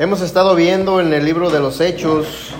Hemos 0.00 0.20
estado 0.20 0.54
viendo 0.54 1.00
en 1.00 1.12
el 1.12 1.24
libro 1.24 1.50
de 1.50 1.58
los 1.58 1.80
Hechos 1.80 2.52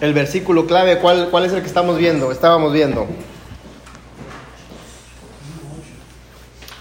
el 0.00 0.14
versículo 0.14 0.66
clave. 0.66 0.98
¿Cuál, 1.00 1.28
¿Cuál 1.30 1.44
es 1.44 1.52
el 1.52 1.60
que 1.60 1.66
estamos 1.66 1.98
viendo? 1.98 2.32
Estábamos 2.32 2.72
viendo. 2.72 3.06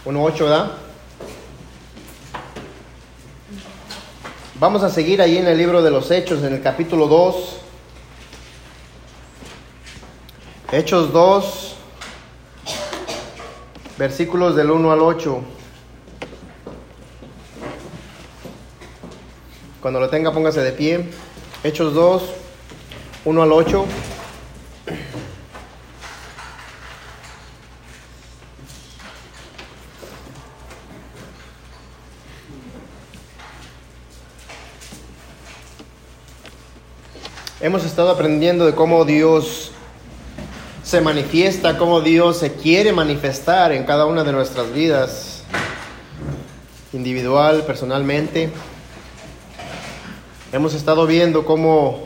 1.8, 0.06 0.40
¿verdad? 0.40 0.72
Vamos 4.62 4.82
a 4.84 4.90
seguir 4.90 5.22
ahí 5.22 5.38
en 5.38 5.48
el 5.48 5.58
libro 5.58 5.82
de 5.82 5.92
los 5.92 6.10
Hechos, 6.10 6.42
en 6.42 6.54
el 6.54 6.62
capítulo 6.62 7.08
2. 7.08 7.58
Hechos 10.72 11.12
2, 11.12 11.67
versículos 13.98 14.56
del 14.56 14.72
1 14.72 14.92
al 14.92 15.00
8. 15.02 15.42
Cuando 19.82 20.00
lo 20.00 20.10
tenga, 20.10 20.32
póngase 20.32 20.62
de 20.62 20.72
pie. 20.72 21.10
Hechos 21.64 21.94
2, 21.94 22.24
1 23.26 23.44
al 23.44 23.52
8. 23.52 23.86
Hemos 37.60 37.84
estado 37.84 38.12
aprendiendo 38.12 38.66
de 38.66 38.76
cómo 38.76 39.04
Dios 39.04 39.72
se 40.88 41.02
manifiesta, 41.02 41.78
cómo 41.78 42.00
Dios 42.00 42.38
se 42.38 42.54
quiere 42.54 42.94
manifestar 42.94 43.74
en 43.74 43.84
cada 43.84 44.06
una 44.06 44.24
de 44.24 44.32
nuestras 44.32 44.72
vidas, 44.72 45.44
individual, 46.94 47.64
personalmente. 47.64 48.50
Hemos 50.54 50.74
estado 50.74 51.06
viendo 51.06 51.44
cómo 51.44 52.06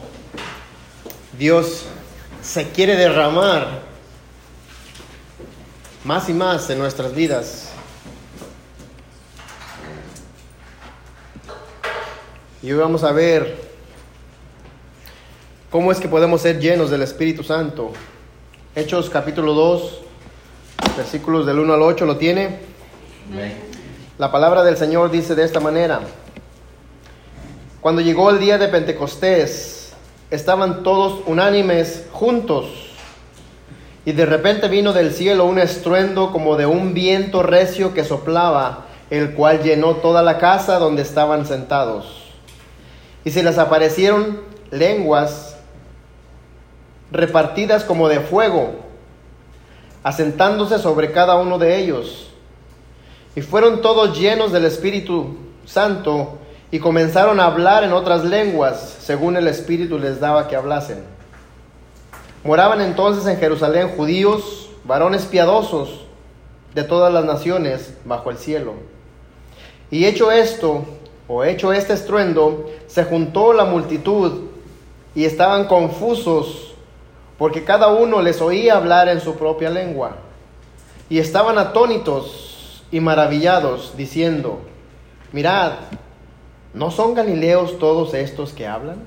Dios 1.38 1.84
se 2.42 2.72
quiere 2.72 2.96
derramar 2.96 3.84
más 6.04 6.28
y 6.28 6.34
más 6.34 6.68
en 6.72 6.80
nuestras 6.80 7.14
vidas. 7.14 7.70
Y 12.64 12.72
hoy 12.72 12.80
vamos 12.80 13.04
a 13.04 13.12
ver 13.12 13.62
cómo 15.70 15.92
es 15.92 16.00
que 16.00 16.08
podemos 16.08 16.42
ser 16.42 16.59
llenos 16.59 16.90
del 16.90 17.04
Espíritu 17.04 17.44
Santo. 17.44 17.94
Hechos 18.73 19.09
capítulo 19.09 19.53
2, 19.53 20.00
versículos 20.95 21.45
del 21.45 21.59
1 21.59 21.73
al 21.73 21.81
8, 21.81 22.05
¿lo 22.05 22.16
tiene? 22.16 22.59
La 24.17 24.31
palabra 24.31 24.63
del 24.63 24.78
Señor 24.78 25.11
dice 25.11 25.36
de 25.36 25.44
esta 25.44 25.59
manera. 25.59 26.00
Cuando 27.81 28.00
llegó 28.00 28.30
el 28.30 28.39
día 28.39 28.58
de 28.58 28.69
Pentecostés, 28.69 29.91
estaban 30.30 30.83
todos 30.83 31.19
unánimes 31.25 32.05
juntos. 32.13 32.67
Y 34.05 34.13
de 34.13 34.25
repente 34.25 34.69
vino 34.69 34.94
del 34.94 35.11
cielo 35.11 35.44
un 35.44 35.59
estruendo 35.59 36.31
como 36.31 36.56
de 36.56 36.66
un 36.66 36.94
viento 36.94 37.44
recio 37.44 37.94
que 37.94 38.06
soplaba, 38.06 38.85
el 39.09 39.33
cual 39.33 39.63
llenó 39.63 39.95
toda 39.95 40.23
la 40.23 40.38
casa 40.38 40.80
donde 40.80 41.02
estaban 41.02 41.45
sentados. 41.45 42.23
Y 43.25 43.31
se 43.31 43.44
les 43.44 43.58
aparecieron 43.58 44.39
lenguas 44.72 45.50
repartidas 47.12 47.84
como 47.84 48.08
de 48.08 48.19
fuego, 48.19 48.72
asentándose 50.03 50.80
sobre 50.80 51.12
cada 51.12 51.35
uno 51.35 51.58
de 51.59 51.78
ellos. 51.78 52.30
Y 53.35 53.41
fueron 53.41 53.81
todos 53.81 54.18
llenos 54.18 54.52
del 54.52 54.66
Espíritu 54.66 55.35
Santo 55.66 56.38
y 56.72 56.80
comenzaron 56.80 57.40
a 57.40 57.46
hablar 57.46 57.84
en 57.84 57.94
otras 57.94 58.24
lenguas, 58.24 58.97
según 59.02 59.38
el 59.38 59.47
Espíritu 59.47 60.00
les 60.00 60.19
daba 60.19 60.47
que 60.47 60.56
hablasen. 60.56 61.03
Moraban 62.44 62.81
entonces 62.81 63.25
en 63.28 63.38
Jerusalén 63.38 63.90
judíos, 63.90 64.69
varones 64.84 65.25
piadosos 65.25 66.06
de 66.74 66.84
todas 66.84 67.14
las 67.14 67.25
naciones 67.25 67.94
bajo 68.06 68.31
el 68.31 68.38
cielo. 68.38 68.74
Y 69.91 70.06
hecho 70.06 70.31
esto, 70.31 70.85
o 71.28 71.44
hecho 71.44 71.74
este 71.74 71.94
estruendo, 71.94 72.69
se 72.88 73.03
juntó 73.03 73.53
la 73.53 73.66
multitud 73.66 74.47
y 75.14 75.25
estaban 75.25 75.68
confusos 75.68 76.71
porque 77.41 77.63
cada 77.63 77.88
uno 77.88 78.22
les 78.22 78.40
oía 78.40 78.75
hablar 78.75 79.09
en 79.09 79.19
su 79.19 79.35
propia 79.35 79.72
lengua. 79.72 80.18
Y 81.09 81.18
estaban 81.18 81.57
atónitos 81.57 82.84
y 82.91 83.00
maravillados, 83.00 83.97
diciendo, 83.97 84.59
mirad, 85.31 85.72
¿no 86.75 86.91
son 86.91 87.16
galileos 87.16 87.79
todos 87.79 88.13
estos 88.13 88.53
que 88.53 88.68
hablan? 88.68 88.97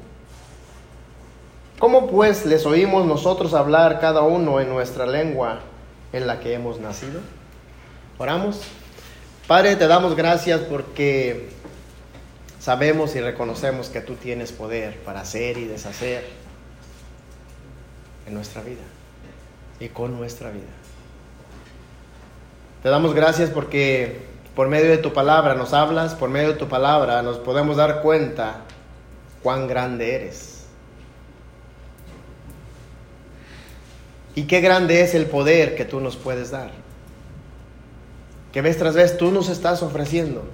¿Cómo 1.78 2.08
pues 2.08 2.44
les 2.44 2.66
oímos 2.66 3.06
nosotros 3.06 3.54
hablar 3.54 4.00
cada 4.00 4.22
uno 4.22 4.58
en 4.58 4.68
nuestra 4.68 5.06
lengua 5.06 5.60
en 6.12 6.26
la 6.26 6.40
que 6.40 6.54
hemos 6.54 6.80
nacido? 6.80 7.20
Oramos. 8.18 8.62
Padre, 9.46 9.76
te 9.76 9.86
damos 9.86 10.16
gracias 10.16 10.60
porque 10.62 11.50
sabemos 12.58 13.14
y 13.14 13.20
reconocemos 13.20 13.90
que 13.90 14.00
tú 14.00 14.16
tienes 14.16 14.50
poder 14.50 14.98
para 15.04 15.20
hacer 15.20 15.56
y 15.56 15.66
deshacer 15.66 16.43
en 18.26 18.34
nuestra 18.34 18.62
vida 18.62 18.82
y 19.80 19.88
con 19.88 20.16
nuestra 20.16 20.50
vida. 20.50 20.62
Te 22.82 22.88
damos 22.88 23.14
gracias 23.14 23.50
porque 23.50 24.22
por 24.54 24.68
medio 24.68 24.90
de 24.90 24.98
tu 24.98 25.12
palabra 25.12 25.54
nos 25.54 25.72
hablas, 25.72 26.14
por 26.14 26.28
medio 26.28 26.48
de 26.48 26.58
tu 26.58 26.68
palabra 26.68 27.22
nos 27.22 27.38
podemos 27.38 27.76
dar 27.76 28.02
cuenta 28.02 28.60
cuán 29.42 29.66
grande 29.66 30.14
eres. 30.14 30.66
Y 34.34 34.44
qué 34.44 34.60
grande 34.60 35.00
es 35.02 35.14
el 35.14 35.26
poder 35.26 35.76
que 35.76 35.84
tú 35.84 36.00
nos 36.00 36.16
puedes 36.16 36.50
dar. 36.50 36.70
Que 38.52 38.60
vez 38.60 38.78
tras 38.78 38.94
vez 38.94 39.16
tú 39.16 39.30
nos 39.30 39.48
estás 39.48 39.82
ofreciendo. 39.82 40.44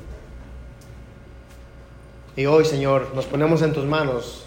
Y 2.37 2.47
hoy, 2.47 2.65
Señor, 2.65 3.13
nos 3.15 3.27
ponemos 3.27 3.63
en 3.63 3.73
tus 3.73 3.85
manos 3.85 4.45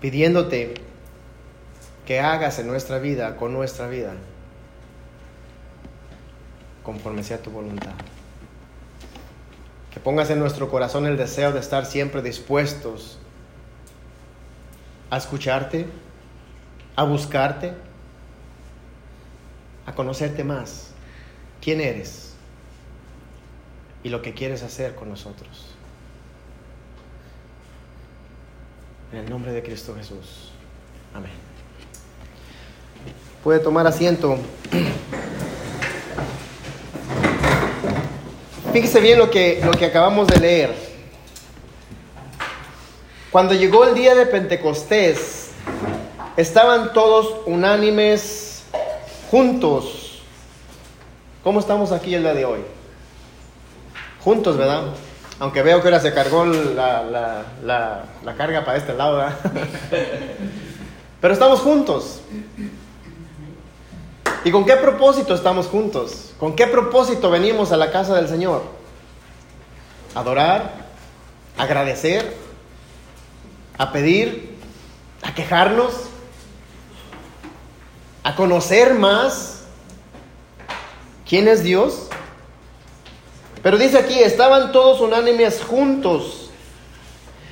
pidiéndote 0.00 0.74
que 2.06 2.20
hagas 2.20 2.58
en 2.58 2.66
nuestra 2.66 2.98
vida, 2.98 3.36
con 3.36 3.52
nuestra 3.52 3.86
vida, 3.86 4.14
conforme 6.82 7.22
sea 7.22 7.40
tu 7.40 7.50
voluntad. 7.50 7.92
Que 9.92 10.00
pongas 10.00 10.30
en 10.30 10.38
nuestro 10.38 10.70
corazón 10.70 11.06
el 11.06 11.16
deseo 11.16 11.52
de 11.52 11.60
estar 11.60 11.86
siempre 11.86 12.22
dispuestos 12.22 13.18
a 15.10 15.18
escucharte, 15.18 15.86
a 16.96 17.04
buscarte, 17.04 17.74
a 19.84 19.94
conocerte 19.94 20.42
más, 20.42 20.92
quién 21.60 21.80
eres 21.80 22.32
y 24.02 24.08
lo 24.08 24.22
que 24.22 24.32
quieres 24.32 24.62
hacer 24.62 24.94
con 24.94 25.08
nosotros. 25.10 25.66
En 29.12 29.18
el 29.18 29.28
nombre 29.28 29.52
de 29.52 29.62
Cristo 29.62 29.94
Jesús. 29.94 30.50
Amén. 31.12 31.51
Puede 33.42 33.58
tomar 33.58 33.86
asiento. 33.88 34.38
Fíjese 38.72 39.00
bien 39.00 39.18
lo 39.18 39.30
que, 39.30 39.60
lo 39.64 39.72
que 39.72 39.86
acabamos 39.86 40.28
de 40.28 40.38
leer. 40.38 40.74
Cuando 43.32 43.52
llegó 43.54 43.84
el 43.84 43.94
día 43.94 44.14
de 44.14 44.26
Pentecostés, 44.26 45.50
estaban 46.36 46.92
todos 46.92 47.34
unánimes 47.46 48.62
juntos. 49.28 50.22
¿Cómo 51.42 51.58
estamos 51.58 51.90
aquí 51.90 52.14
el 52.14 52.22
día 52.22 52.34
de 52.34 52.44
hoy? 52.44 52.60
Juntos, 54.22 54.56
¿verdad? 54.56 54.84
Aunque 55.40 55.62
veo 55.62 55.80
que 55.82 55.88
ahora 55.88 55.98
se 55.98 56.14
cargó 56.14 56.44
la, 56.44 57.44
la 57.64 58.34
carga 58.36 58.64
para 58.64 58.78
este 58.78 58.94
lado, 58.94 59.16
¿verdad? 59.16 59.36
Pero 61.20 61.34
estamos 61.34 61.60
juntos. 61.60 62.20
¿Y 64.44 64.50
con 64.50 64.64
qué 64.64 64.76
propósito 64.76 65.34
estamos 65.34 65.66
juntos? 65.66 66.32
¿Con 66.38 66.56
qué 66.56 66.66
propósito 66.66 67.30
venimos 67.30 67.70
a 67.70 67.76
la 67.76 67.92
casa 67.92 68.16
del 68.16 68.28
Señor? 68.28 68.62
Adorar, 70.14 70.72
agradecer, 71.56 72.36
a 73.78 73.92
pedir, 73.92 74.56
a 75.22 75.32
quejarnos, 75.32 75.94
a 78.24 78.34
conocer 78.34 78.94
más 78.94 79.62
quién 81.28 81.46
es 81.46 81.62
Dios. 81.62 82.08
Pero 83.62 83.78
dice 83.78 83.98
aquí, 83.98 84.18
estaban 84.18 84.72
todos 84.72 85.00
unánimes 85.00 85.62
juntos. 85.62 86.50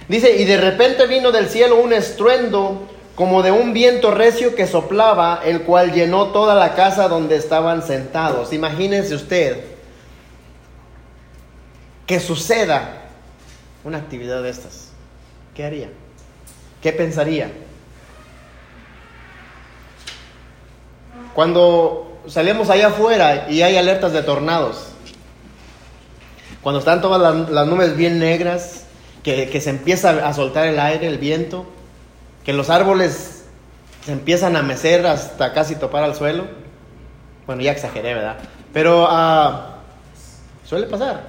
Dice, 0.09 0.39
y 0.39 0.45
de 0.45 0.57
repente 0.57 1.07
vino 1.07 1.31
del 1.31 1.49
cielo 1.49 1.77
un 1.77 1.93
estruendo 1.93 2.90
como 3.21 3.43
de 3.43 3.51
un 3.51 3.75
viento 3.75 4.13
recio 4.13 4.55
que 4.55 4.67
soplaba, 4.67 5.43
el 5.45 5.61
cual 5.65 5.93
llenó 5.93 6.29
toda 6.29 6.55
la 6.55 6.75
casa 6.75 7.07
donde 7.07 7.37
estaban 7.37 7.83
sentados. 7.83 8.51
Imagínense 8.55 9.15
usted 9.15 9.63
que 12.07 12.19
suceda 12.19 13.03
una 13.85 13.99
actividad 13.99 14.43
de 14.43 14.49
estas. 14.49 14.93
¿Qué 15.55 15.67
haría? 15.67 15.91
¿Qué 16.81 16.95
pensaría? 16.95 17.53
Cuando 21.35 22.23
salimos 22.27 22.71
allá 22.71 22.87
afuera 22.87 23.49
y 23.51 23.61
hay 23.61 23.77
alertas 23.77 24.15
de 24.15 24.23
tornados, 24.23 24.93
cuando 26.63 26.79
están 26.79 27.03
todas 27.03 27.51
las, 27.51 27.67
nubes 27.67 27.95
bien 27.99 28.19
negras, 28.19 28.87
que, 29.23 29.51
que 29.51 29.61
se 29.61 29.69
empieza 29.69 30.27
a 30.27 30.33
soltar 30.33 30.67
el 30.67 30.81
aire, 30.81 31.07
el 31.07 31.19
viento, 31.19 31.67
que 32.45 32.53
los 32.53 32.71
árboles 32.71 33.45
se 34.05 34.13
empiezan 34.13 34.57
a 34.57 34.63
mecer 34.63 35.07
hasta 35.07 35.53
casi 35.53 35.77
topar 35.77 36.05
al 36.05 36.15
suelo. 36.15 36.47
Bueno, 37.47 37.63
ya 37.63 37.73
exageré, 37.73 38.15
¿verdad? 38.15 38.39
Pero 38.73 39.07
ah, 39.09 39.79
suele 40.65 40.87
pasar. 40.87 41.29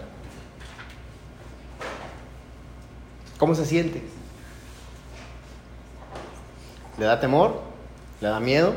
¿Cómo 3.37 3.55
se 3.55 3.65
siente? 3.65 4.01
¿Le 6.97 7.05
da 7.05 7.19
temor? 7.19 7.61
¿Le 8.21 8.27
da 8.27 8.39
miedo? 8.39 8.73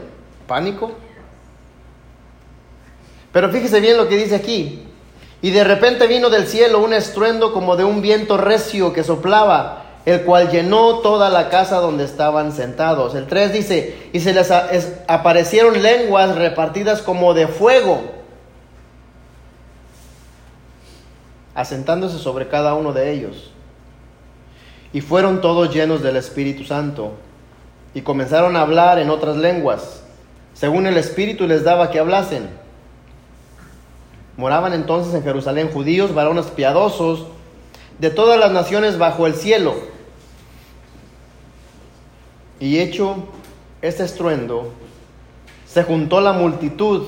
¿Pánico? 0.47 0.93
Pero 3.33 3.51
fíjese 3.51 3.81
bien 3.81 3.99
lo 3.99 4.09
que 4.09 4.17
dice 4.17 4.35
aquí. 4.35 4.89
Y 5.43 5.51
de 5.51 5.65
repente 5.65 6.07
vino 6.07 6.31
del 6.31 6.47
cielo 6.47 6.79
un 6.83 6.95
estruendo 6.95 7.53
como 7.53 7.77
de 7.77 7.85
un 7.85 8.01
viento 8.01 8.39
recio 8.39 8.95
que 8.95 9.05
soplaba 9.05 9.84
el 10.05 10.23
cual 10.23 10.51
llenó 10.51 10.99
toda 10.99 11.31
la 11.31 11.49
casa 11.49 11.79
donde 11.79 12.05
estaban 12.05 12.53
sentados. 12.53 13.15
El 13.15 13.27
3 13.27 13.53
dice, 13.53 14.09
y 14.13 14.21
se 14.21 14.35
les 14.35 14.51
aparecieron 15.09 15.83
lenguas 15.83 16.37
repartidas 16.37 17.01
como 17.01 17.33
de 17.33 17.47
fuego, 17.47 18.03
asentándose 21.55 22.19
sobre 22.19 22.49
cada 22.49 22.75
uno 22.75 22.93
de 22.93 23.13
ellos. 23.13 23.51
Y 24.93 25.01
fueron 25.01 25.41
todos 25.41 25.73
llenos 25.75 26.03
del 26.03 26.17
Espíritu 26.17 26.65
Santo, 26.65 27.13
y 27.95 28.03
comenzaron 28.03 28.57
a 28.57 28.61
hablar 28.61 28.99
en 28.99 29.09
otras 29.09 29.37
lenguas, 29.37 30.03
según 30.53 30.87
el 30.87 30.97
Espíritu 30.99 31.47
les 31.47 31.65
daba 31.65 31.91
que 31.91 31.99
hablasen. 31.99 32.49
Moraban 34.37 34.73
entonces 34.73 35.15
en 35.15 35.23
Jerusalén 35.23 35.71
judíos, 35.73 36.13
varones 36.13 36.47
piadosos, 36.47 37.27
de 37.99 38.11
todas 38.11 38.39
las 38.39 38.51
naciones 38.51 38.99
bajo 38.99 39.27
el 39.27 39.35
cielo. 39.35 39.94
Y 42.61 42.79
hecho 42.79 43.17
este 43.83 44.05
estruendo, 44.05 44.73
se 45.67 45.83
juntó 45.83 46.21
la 46.21 46.33
multitud 46.33 47.07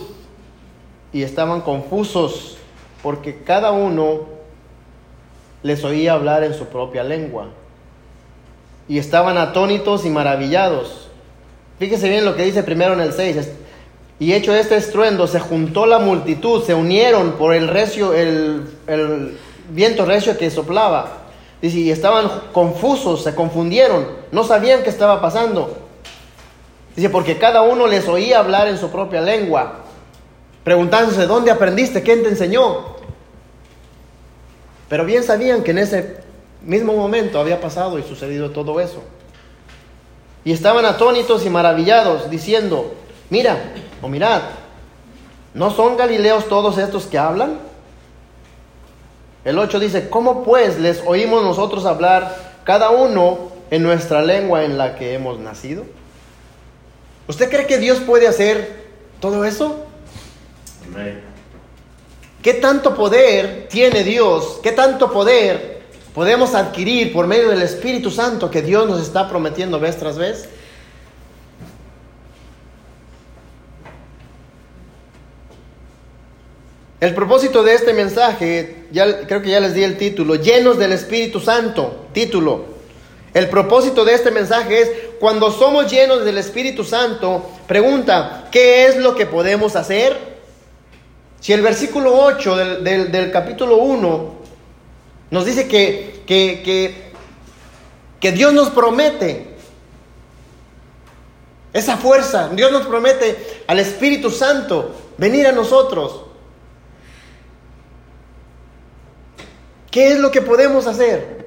y 1.12 1.22
estaban 1.22 1.60
confusos 1.60 2.58
porque 3.02 3.42
cada 3.42 3.70
uno 3.70 4.26
les 5.62 5.84
oía 5.84 6.12
hablar 6.12 6.44
en 6.44 6.54
su 6.54 6.66
propia 6.66 7.04
lengua. 7.04 7.48
Y 8.88 8.98
estaban 8.98 9.38
atónitos 9.38 10.04
y 10.04 10.10
maravillados. 10.10 11.08
Fíjese 11.78 12.08
bien 12.08 12.24
lo 12.24 12.36
que 12.36 12.44
dice 12.44 12.62
primero 12.62 12.94
en 12.94 13.00
el 13.00 13.12
6. 13.12 13.48
Y 14.18 14.32
hecho 14.32 14.54
este 14.54 14.76
estruendo, 14.76 15.26
se 15.26 15.40
juntó 15.40 15.86
la 15.86 15.98
multitud, 15.98 16.62
se 16.64 16.74
unieron 16.74 17.32
por 17.32 17.54
el 17.54 17.68
recio, 17.68 18.14
el, 18.14 18.66
el 18.86 19.38
viento 19.70 20.06
recio 20.06 20.38
que 20.38 20.50
soplaba 20.50 21.26
Dice, 21.60 21.78
y 21.78 21.90
estaban 21.90 22.30
confusos, 22.52 23.24
se 23.24 23.34
confundieron, 23.34 24.06
no 24.32 24.44
sabían 24.44 24.82
qué 24.82 24.90
estaba 24.90 25.20
pasando. 25.20 25.76
Dice, 26.94 27.10
porque 27.10 27.38
cada 27.38 27.62
uno 27.62 27.86
les 27.86 28.08
oía 28.08 28.38
hablar 28.38 28.68
en 28.68 28.78
su 28.78 28.90
propia 28.90 29.20
lengua, 29.20 29.80
preguntándose, 30.64 31.26
¿dónde 31.26 31.50
aprendiste? 31.50 32.02
¿Quién 32.02 32.22
te 32.22 32.30
enseñó? 32.30 32.96
Pero 34.88 35.04
bien 35.04 35.22
sabían 35.22 35.62
que 35.62 35.72
en 35.72 35.78
ese 35.78 36.16
mismo 36.62 36.94
momento 36.94 37.38
había 37.38 37.60
pasado 37.60 37.98
y 37.98 38.02
sucedido 38.02 38.50
todo 38.50 38.80
eso. 38.80 39.02
Y 40.44 40.52
estaban 40.52 40.84
atónitos 40.84 41.44
y 41.44 41.50
maravillados, 41.50 42.30
diciendo, 42.30 42.94
mira, 43.30 43.58
o 44.00 44.08
mirad, 44.08 44.42
¿no 45.54 45.70
son 45.70 45.96
galileos 45.96 46.48
todos 46.48 46.78
estos 46.78 47.06
que 47.06 47.18
hablan? 47.18 47.58
El 49.44 49.58
8 49.58 49.78
dice, 49.80 50.08
¿cómo 50.08 50.44
pues 50.44 50.78
les 50.78 51.02
oímos 51.06 51.44
nosotros 51.44 51.84
hablar 51.84 52.34
cada 52.64 52.90
uno 52.90 53.55
en 53.70 53.82
nuestra 53.82 54.22
lengua 54.22 54.64
en 54.64 54.78
la 54.78 54.96
que 54.96 55.14
hemos 55.14 55.38
nacido? 55.38 55.84
¿Usted 57.28 57.50
cree 57.50 57.66
que 57.66 57.78
Dios 57.78 58.00
puede 58.00 58.28
hacer 58.28 58.86
todo 59.20 59.44
eso? 59.44 59.84
¿Qué 62.42 62.54
tanto 62.54 62.94
poder 62.94 63.66
tiene 63.68 64.04
Dios? 64.04 64.60
¿Qué 64.62 64.72
tanto 64.72 65.12
poder 65.12 65.82
podemos 66.14 66.54
adquirir 66.54 67.12
por 67.12 67.26
medio 67.26 67.48
del 67.50 67.62
Espíritu 67.62 68.10
Santo 68.10 68.50
que 68.50 68.62
Dios 68.62 68.88
nos 68.88 69.02
está 69.02 69.28
prometiendo 69.28 69.80
vez 69.80 69.96
tras 69.96 70.16
vez? 70.16 70.48
El 77.00 77.14
propósito 77.14 77.62
de 77.62 77.74
este 77.74 77.92
mensaje, 77.92 78.86
ya, 78.90 79.26
creo 79.26 79.42
que 79.42 79.50
ya 79.50 79.60
les 79.60 79.74
di 79.74 79.82
el 79.82 79.98
título, 79.98 80.36
llenos 80.36 80.78
del 80.78 80.92
Espíritu 80.92 81.40
Santo, 81.40 82.06
título. 82.12 82.75
El 83.34 83.48
propósito 83.50 84.04
de 84.04 84.14
este 84.14 84.30
mensaje 84.30 84.80
es, 84.80 84.90
cuando 85.20 85.50
somos 85.50 85.90
llenos 85.90 86.24
del 86.24 86.38
Espíritu 86.38 86.84
Santo, 86.84 87.44
pregunta, 87.66 88.48
¿qué 88.50 88.86
es 88.86 88.96
lo 88.96 89.14
que 89.14 89.26
podemos 89.26 89.76
hacer? 89.76 90.36
Si 91.40 91.52
el 91.52 91.60
versículo 91.60 92.18
8 92.18 92.56
del, 92.82 93.12
del, 93.12 93.30
capítulo 93.30 93.76
1 93.76 94.34
nos 95.30 95.44
dice 95.44 95.68
que, 95.68 96.22
que, 96.26 96.62
que, 96.64 97.12
que 98.18 98.32
Dios 98.32 98.52
nos 98.52 98.70
promete 98.70 99.54
esa 101.72 101.98
fuerza, 101.98 102.48
Dios 102.54 102.72
nos 102.72 102.86
promete 102.86 103.62
al 103.66 103.78
Espíritu 103.78 104.30
Santo 104.30 104.94
venir 105.18 105.46
a 105.46 105.52
nosotros. 105.52 106.22
¿Qué 109.90 110.12
es 110.12 110.18
lo 110.18 110.30
que 110.30 110.42
podemos 110.42 110.86
hacer? 110.86 111.45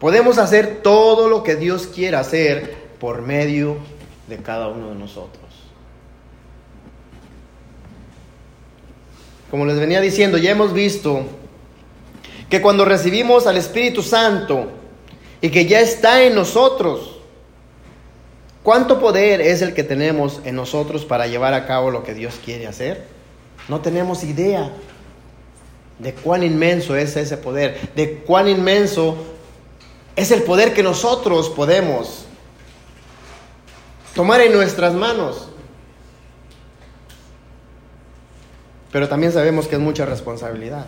Podemos 0.00 0.38
hacer 0.38 0.80
todo 0.82 1.28
lo 1.28 1.42
que 1.42 1.56
Dios 1.56 1.86
quiera 1.86 2.20
hacer 2.20 2.74
por 2.98 3.22
medio 3.22 3.76
de 4.28 4.38
cada 4.38 4.68
uno 4.68 4.90
de 4.90 4.94
nosotros. 4.96 5.44
Como 9.50 9.66
les 9.66 9.78
venía 9.78 10.00
diciendo, 10.00 10.36
ya 10.36 10.50
hemos 10.50 10.72
visto 10.72 11.22
que 12.50 12.60
cuando 12.60 12.84
recibimos 12.84 13.46
al 13.46 13.56
Espíritu 13.56 14.02
Santo 14.02 14.70
y 15.40 15.50
que 15.50 15.66
ya 15.66 15.80
está 15.80 16.22
en 16.22 16.34
nosotros, 16.34 17.18
¿cuánto 18.62 18.98
poder 18.98 19.40
es 19.40 19.62
el 19.62 19.74
que 19.74 19.84
tenemos 19.84 20.40
en 20.44 20.56
nosotros 20.56 21.04
para 21.04 21.26
llevar 21.26 21.54
a 21.54 21.66
cabo 21.66 21.90
lo 21.90 22.02
que 22.02 22.14
Dios 22.14 22.40
quiere 22.44 22.66
hacer? 22.66 23.04
No 23.68 23.80
tenemos 23.80 24.24
idea 24.24 24.72
de 25.98 26.12
cuán 26.12 26.42
inmenso 26.42 26.96
es 26.96 27.16
ese 27.16 27.36
poder, 27.36 27.78
de 27.94 28.18
cuán 28.18 28.48
inmenso 28.48 29.16
es 30.16 30.30
el 30.30 30.42
poder 30.42 30.74
que 30.74 30.82
nosotros 30.82 31.50
podemos 31.50 32.26
tomar 34.14 34.40
en 34.40 34.52
nuestras 34.52 34.94
manos. 34.94 35.48
Pero 38.92 39.08
también 39.08 39.32
sabemos 39.32 39.66
que 39.66 39.74
es 39.74 39.80
mucha 39.80 40.06
responsabilidad. 40.06 40.86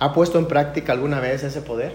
¿Ha 0.00 0.12
puesto 0.12 0.38
en 0.38 0.46
práctica 0.46 0.92
alguna 0.92 1.20
vez 1.20 1.44
ese 1.44 1.60
poder? 1.60 1.94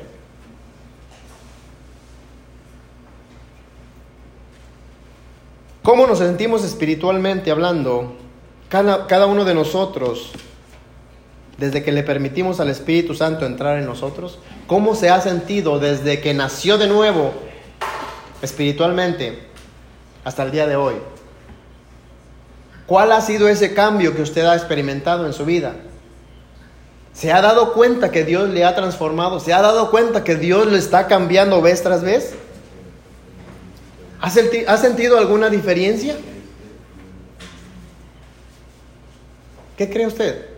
¿Cómo 5.84 6.08
nos 6.08 6.20
sentimos 6.20 6.64
espiritualmente 6.64 7.52
hablando 7.52 8.16
cada, 8.70 9.26
uno 9.26 9.46
de 9.46 9.54
nosotros, 9.54 10.32
desde 11.58 11.84
que 11.84 11.92
le 11.92 12.04
permitimos 12.04 12.60
al 12.60 12.70
Espíritu 12.70 13.16
Santo 13.16 13.46
entrar 13.46 13.78
en 13.78 13.86
nosotros, 13.86 14.40
¿cómo 14.68 14.96
se 14.96 15.10
ha 15.10 15.22
sentido 15.22 15.80
desde 15.80 16.20
que 16.20 16.34
nació 16.34 16.78
de 16.78 16.88
nuevo 16.88 17.34
espiritualmente 18.42 19.40
hasta 20.24 20.44
el 20.44 20.52
día 20.52 20.68
de 20.68 20.76
hoy? 20.76 20.96
¿Cuál 22.86 23.12
ha 23.12 23.22
sido 23.22 23.48
ese 23.48 23.74
cambio 23.74 24.16
que 24.16 24.22
usted 24.22 24.46
ha 24.46 24.56
experimentado 24.56 25.26
en 25.26 25.34
su 25.34 25.46
vida? 25.46 25.76
¿Se 27.14 27.32
ha 27.32 27.42
dado 27.42 27.74
cuenta 27.74 28.12
que 28.12 28.26
Dios 28.26 28.50
le 28.50 28.66
ha 28.66 28.76
transformado? 28.76 29.40
¿Se 29.40 29.54
ha 29.54 29.62
dado 29.62 29.90
cuenta 29.90 30.24
que 30.24 30.36
Dios 30.36 30.68
le 30.68 30.78
está 30.78 31.08
cambiando 31.08 31.62
vez 31.62 31.82
tras 31.82 32.04
vez? 32.04 32.36
¿Ha, 34.22 34.78
sentido 34.78 35.18
alguna 35.18 35.50
diferencia? 35.50 36.16
¿Qué 39.78 39.90
cree 39.90 40.08
usted? 40.08 40.55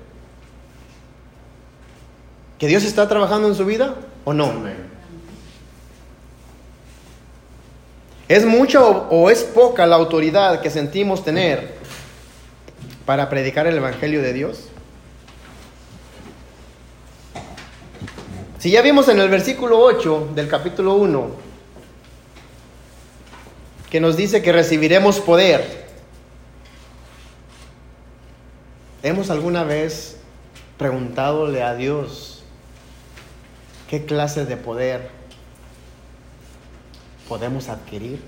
¿Que 2.57 2.67
Dios 2.67 2.83
está 2.83 3.07
trabajando 3.07 3.47
en 3.47 3.55
su 3.55 3.65
vida 3.65 3.95
o 4.25 4.33
no? 4.33 4.51
¿Es 8.27 8.45
mucha 8.45 8.81
o, 8.81 9.29
es 9.29 9.43
poca 9.43 9.85
la 9.85 9.95
autoridad 9.95 10.59
que 10.61 10.69
sentimos 10.69 11.23
tener 11.23 11.75
para 13.05 13.29
predicar 13.29 13.67
el 13.67 13.77
Evangelio 13.77 14.21
de 14.21 14.33
Dios? 14.33 14.69
Si 18.57 18.71
ya 18.71 18.81
vimos 18.81 19.07
en 19.07 19.19
el 19.19 19.29
versículo 19.29 19.79
8 19.79 20.31
del 20.33 20.47
capítulo 20.47 20.95
1 20.95 21.47
que 23.91 24.01
nos 24.01 24.17
dice 24.17 24.41
que 24.41 24.51
recibiremos 24.51 25.19
poder, 25.21 25.87
¿hemos 29.03 29.29
alguna 29.29 29.63
vez 29.63 30.17
preguntadole 30.77 31.63
a 31.63 31.75
Dios 31.75 32.36
qué 33.87 34.05
clase 34.05 34.45
de 34.45 34.57
poder 34.57 35.09
podemos 37.27 37.69
adquirir? 37.69 38.21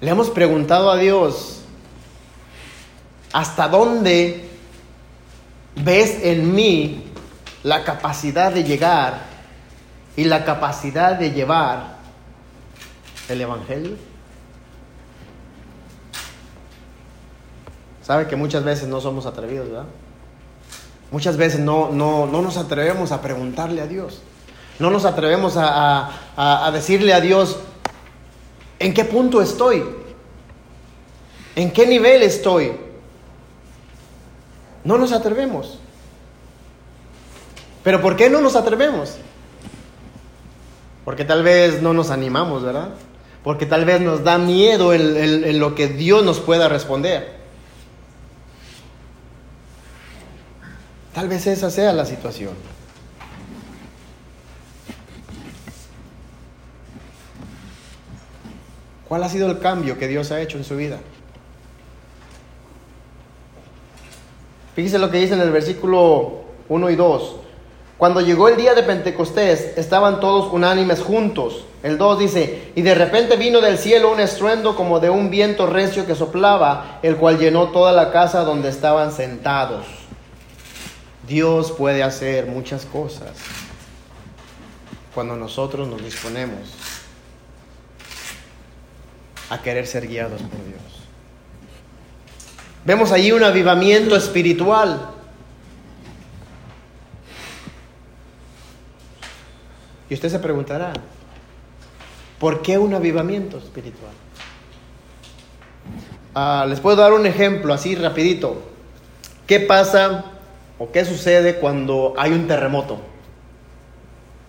Le 0.00 0.10
hemos 0.10 0.30
preguntado 0.30 0.90
a 0.90 0.96
Dios, 0.96 1.60
¿hasta 3.32 3.68
dónde 3.68 4.48
ves 5.76 6.24
en 6.24 6.54
mí 6.54 7.04
la 7.62 7.84
capacidad 7.84 8.50
de 8.50 8.64
llegar 8.64 9.20
y 10.16 10.24
la 10.24 10.44
capacidad 10.44 11.16
de 11.16 11.32
llevar 11.32 11.98
el 13.28 13.40
Evangelio? 13.42 13.96
Sabe 18.02 18.26
que 18.26 18.36
muchas 18.36 18.64
veces 18.64 18.88
no 18.88 19.00
somos 19.02 19.26
atrevidos, 19.26 19.68
¿verdad? 19.68 19.86
Muchas 21.10 21.36
veces 21.36 21.60
no, 21.60 21.90
no, 21.90 22.26
no 22.26 22.42
nos 22.42 22.56
atrevemos 22.56 23.12
a 23.12 23.20
preguntarle 23.20 23.80
a 23.80 23.86
Dios. 23.86 24.22
No 24.78 24.90
nos 24.90 25.04
atrevemos 25.04 25.56
a, 25.56 26.10
a, 26.36 26.66
a 26.66 26.70
decirle 26.70 27.12
a 27.12 27.20
Dios, 27.20 27.58
¿en 28.78 28.94
qué 28.94 29.04
punto 29.04 29.42
estoy? 29.42 29.84
¿En 31.56 31.72
qué 31.72 31.86
nivel 31.86 32.22
estoy? 32.22 32.72
No 34.84 34.96
nos 34.96 35.12
atrevemos. 35.12 35.78
¿Pero 37.82 38.00
por 38.00 38.16
qué 38.16 38.30
no 38.30 38.40
nos 38.40 38.56
atrevemos? 38.56 39.16
Porque 41.04 41.24
tal 41.24 41.42
vez 41.42 41.82
no 41.82 41.92
nos 41.92 42.10
animamos, 42.10 42.62
¿verdad? 42.62 42.90
Porque 43.42 43.66
tal 43.66 43.84
vez 43.84 44.00
nos 44.00 44.22
da 44.22 44.38
miedo 44.38 44.92
en, 44.92 45.58
lo 45.58 45.74
que 45.74 45.88
Dios 45.88 46.24
nos 46.24 46.40
pueda 46.40 46.68
responder. 46.68 47.39
Tal 51.14 51.28
vez 51.28 51.46
esa 51.46 51.70
sea 51.70 51.92
la 51.92 52.04
situación. 52.04 52.52
¿Cuál 59.08 59.24
ha 59.24 59.28
sido 59.28 59.50
el 59.50 59.58
cambio 59.58 59.98
que 59.98 60.06
Dios 60.06 60.30
ha 60.30 60.40
hecho 60.40 60.56
en 60.56 60.62
su 60.62 60.76
vida? 60.76 60.98
Fíjese 64.76 65.00
lo 65.00 65.10
que 65.10 65.18
dice 65.18 65.34
en 65.34 65.40
el 65.40 65.50
versículo 65.50 66.42
1 66.68 66.90
y 66.90 66.96
2. 66.96 67.36
Cuando 67.98 68.20
llegó 68.20 68.48
el 68.48 68.56
día 68.56 68.74
de 68.74 68.84
Pentecostés, 68.84 69.76
estaban 69.76 70.20
todos 70.20 70.52
unánimes 70.52 71.02
juntos. 71.02 71.64
El 71.82 71.98
2 71.98 72.18
dice, 72.20 72.70
y 72.74 72.82
de 72.82 72.94
repente 72.94 73.36
vino 73.36 73.60
del 73.60 73.78
cielo 73.78 74.12
un 74.12 74.20
estruendo 74.20 74.76
como 74.76 75.00
de 75.00 75.10
un 75.10 75.28
viento 75.28 75.66
recio 75.66 76.06
que 76.06 76.14
soplaba, 76.14 77.00
el 77.02 77.16
cual 77.16 77.38
llenó 77.38 77.72
toda 77.72 77.92
la 77.92 78.12
casa 78.12 78.44
donde 78.44 78.68
estaban 78.68 79.12
sentados. 79.12 79.99
Dios 81.30 81.70
puede 81.70 82.02
hacer 82.02 82.46
muchas 82.46 82.84
cosas 82.84 83.36
cuando 85.14 85.36
nosotros 85.36 85.86
nos 85.86 86.02
disponemos 86.02 86.58
a 89.48 89.62
querer 89.62 89.86
ser 89.86 90.08
guiados 90.08 90.42
por 90.42 90.64
Dios. 90.66 90.82
Vemos 92.84 93.12
allí 93.12 93.30
un 93.30 93.44
avivamiento 93.44 94.16
espiritual. 94.16 95.08
Y 100.08 100.14
usted 100.14 100.30
se 100.30 100.40
preguntará, 100.40 100.92
¿por 102.40 102.60
qué 102.60 102.76
un 102.76 102.92
avivamiento 102.92 103.58
espiritual? 103.58 104.10
Ah, 106.34 106.66
les 106.68 106.80
puedo 106.80 106.96
dar 106.96 107.12
un 107.12 107.24
ejemplo 107.24 107.72
así 107.72 107.94
rapidito. 107.94 108.60
¿Qué 109.46 109.60
pasa 109.60 110.39
o 110.80 110.90
qué 110.90 111.04
sucede 111.04 111.56
cuando 111.56 112.14
hay 112.16 112.32
un 112.32 112.48
terremoto? 112.48 112.98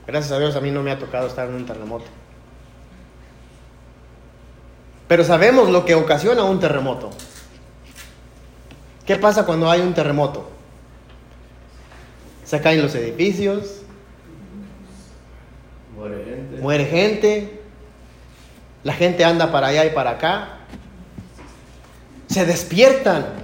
Gracias 0.07 0.31
a 0.31 0.39
Dios 0.39 0.55
a 0.55 0.61
mí 0.61 0.71
no 0.71 0.81
me 0.81 0.89
ha 0.89 0.97
tocado 0.97 1.27
estar 1.27 1.47
en 1.47 1.55
un 1.55 1.65
terremoto. 1.65 2.05
Pero 5.09 5.25
sabemos 5.25 5.69
lo 5.69 5.83
que 5.83 5.93
ocasiona 5.93 6.45
un 6.45 6.61
terremoto. 6.61 7.09
¿Qué 9.05 9.17
pasa 9.17 9.45
cuando 9.45 9.69
hay 9.69 9.81
un 9.81 9.93
terremoto? 9.93 10.49
Se 12.45 12.61
caen 12.61 12.81
los 12.81 12.95
edificios. 12.95 13.81
Muere 15.97 16.23
gente. 16.23 16.61
Muere 16.61 16.85
gente. 16.85 17.61
La 18.83 18.93
gente 18.93 19.25
anda 19.25 19.51
para 19.51 19.67
allá 19.67 19.85
y 19.85 19.89
para 19.89 20.11
acá. 20.11 20.59
Se 22.27 22.45
despiertan. 22.45 23.40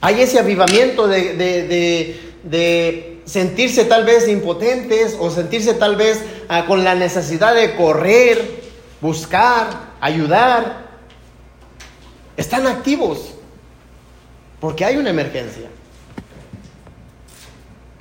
Hay 0.00 0.20
ese 0.20 0.38
avivamiento 0.38 1.08
de, 1.08 1.34
de, 1.34 2.20
de, 2.44 3.20
sentirse 3.24 3.84
tal 3.84 4.04
vez 4.04 4.28
impotentes 4.28 5.16
o 5.18 5.30
sentirse 5.30 5.74
tal 5.74 5.96
vez 5.96 6.22
ah, 6.48 6.64
con 6.66 6.82
la 6.82 6.94
necesidad 6.94 7.54
de 7.54 7.74
correr, 7.74 8.62
buscar, 9.00 9.68
ayudar. 10.00 10.88
Están 12.36 12.66
activos. 12.66 13.34
Porque 14.60 14.84
hay 14.84 14.96
una 14.96 15.10
emergencia. 15.10 15.68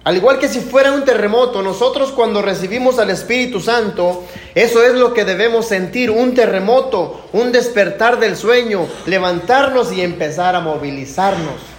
Al 0.04 0.16
igual 0.16 0.40
que 0.40 0.48
si 0.48 0.62
fuera 0.62 0.94
un 0.94 1.04
terremoto, 1.04 1.62
nosotros 1.62 2.14
cuando 2.14 2.42
recibimos 2.42 2.98
al 2.98 3.10
Espíritu 3.10 3.60
Santo, 3.60 4.24
eso 4.56 4.82
es 4.82 4.94
lo 4.94 5.14
que 5.14 5.26
debemos 5.26 5.68
sentir, 5.68 6.10
un 6.12 6.34
terremoto, 6.34 7.26
un 7.34 7.52
despertar 7.52 8.18
del 8.18 8.38
sueño, 8.38 8.88
levantarnos 9.06 9.92
y 9.92 10.02
empezar 10.02 10.56
a 10.56 10.62
movilizarnos. 10.62 11.77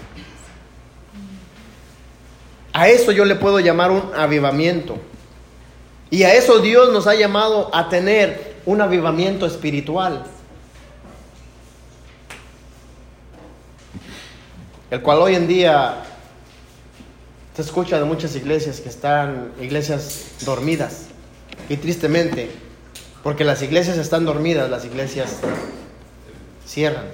A 2.78 2.88
eso 2.88 3.10
yo 3.10 3.24
le 3.24 3.34
puedo 3.34 3.58
llamar 3.58 3.90
un 3.90 4.12
avivamiento. 4.14 4.98
Y 6.10 6.22
a 6.22 6.34
eso 6.34 6.60
Dios 6.60 6.92
nos 6.92 7.08
ha 7.08 7.16
llamado 7.16 7.74
a 7.74 7.88
tener 7.88 8.54
un 8.66 8.80
avivamiento 8.80 9.46
espiritual. 9.46 10.24
el 14.90 15.02
cual 15.02 15.18
hoy 15.18 15.34
en 15.34 15.48
día 15.48 16.04
se 17.56 17.62
escucha 17.62 17.98
de 17.98 18.04
muchas 18.04 18.36
iglesias 18.36 18.80
que 18.80 18.88
están 18.88 19.52
iglesias 19.60 20.28
dormidas. 20.44 21.06
Y 21.68 21.78
tristemente, 21.78 22.48
porque 23.24 23.42
las 23.42 23.60
iglesias 23.60 23.98
están 23.98 24.24
dormidas, 24.24 24.70
las 24.70 24.84
iglesias 24.84 25.40
cierran. 26.64 27.06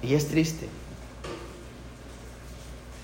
Y 0.00 0.14
es 0.14 0.28
triste. 0.28 0.68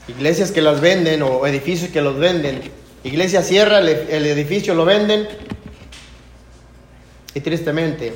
Iglesias 0.06 0.52
que 0.52 0.60
las 0.60 0.80
venden 0.80 1.22
o 1.22 1.46
edificios 1.46 1.90
que 1.90 2.02
los 2.02 2.18
venden. 2.18 2.60
Iglesia 3.04 3.42
cierra, 3.42 3.78
el, 3.78 4.26
edificio 4.26 4.74
lo 4.74 4.84
venden. 4.84 5.26
Y 7.34 7.40
tristemente, 7.40 8.14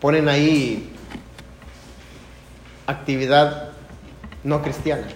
ponen 0.00 0.28
ahí 0.28 0.92
actividad 2.86 3.70
no 4.44 4.62
cristiana. 4.62 5.06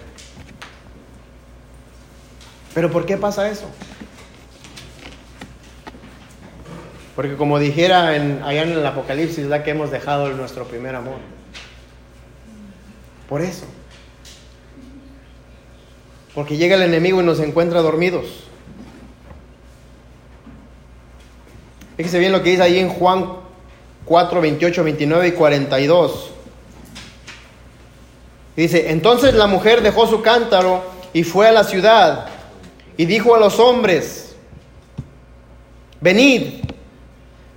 Pero 2.73 2.91
¿por 2.91 3.05
qué 3.05 3.17
pasa 3.17 3.49
eso? 3.49 3.69
Porque 7.15 7.35
como 7.35 7.57
dijera 7.57 8.15
en, 8.15 8.43
allá 8.43 8.63
en 8.63 8.73
el 8.73 8.85
Apocalipsis, 8.85 9.45
la 9.45 9.63
que 9.63 9.71
hemos 9.71 9.91
dejado 9.91 10.29
nuestro 10.33 10.67
primer 10.67 10.95
amor. 10.95 11.36
Por 13.27 13.41
eso. 13.41 13.65
Porque 16.33 16.57
llega 16.57 16.75
el 16.75 16.83
enemigo 16.83 17.21
y 17.21 17.25
nos 17.25 17.39
encuentra 17.39 17.81
dormidos. 17.81 18.25
Fíjese 21.97 22.19
bien 22.19 22.31
lo 22.31 22.43
que 22.43 22.51
dice 22.51 22.61
ahí 22.61 22.77
en 22.77 22.89
Juan 22.89 23.27
4, 24.05 24.39
28, 24.39 24.83
29 24.83 25.27
y 25.27 25.31
42. 25.31 26.31
Dice, 28.55 28.91
entonces 28.91 29.33
la 29.33 29.47
mujer 29.47 29.81
dejó 29.81 30.07
su 30.07 30.21
cántaro 30.21 30.83
y 31.13 31.23
fue 31.23 31.47
a 31.47 31.51
la 31.51 31.63
ciudad 31.63 32.27
y 32.97 33.05
dijo 33.05 33.35
a 33.35 33.39
los 33.39 33.59
hombres, 33.59 34.35
venid, 36.01 36.63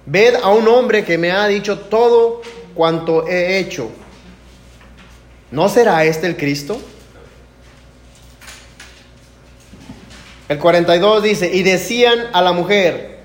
ved 0.06 0.34
a 0.36 0.48
un 0.48 0.66
hombre 0.68 1.04
que 1.04 1.16
me 1.16 1.30
ha 1.30 1.46
dicho 1.46 1.78
todo 1.78 2.42
cuanto 2.74 3.26
he 3.28 3.58
hecho. 3.58 3.90
¿No 5.50 5.68
será 5.68 6.04
este 6.04 6.26
el 6.26 6.36
Cristo? 6.36 6.80
El 10.48 10.58
42 10.58 11.22
dice, 11.22 11.50
y 11.52 11.62
decían 11.62 12.18
a 12.32 12.42
la 12.42 12.52
mujer, 12.52 13.18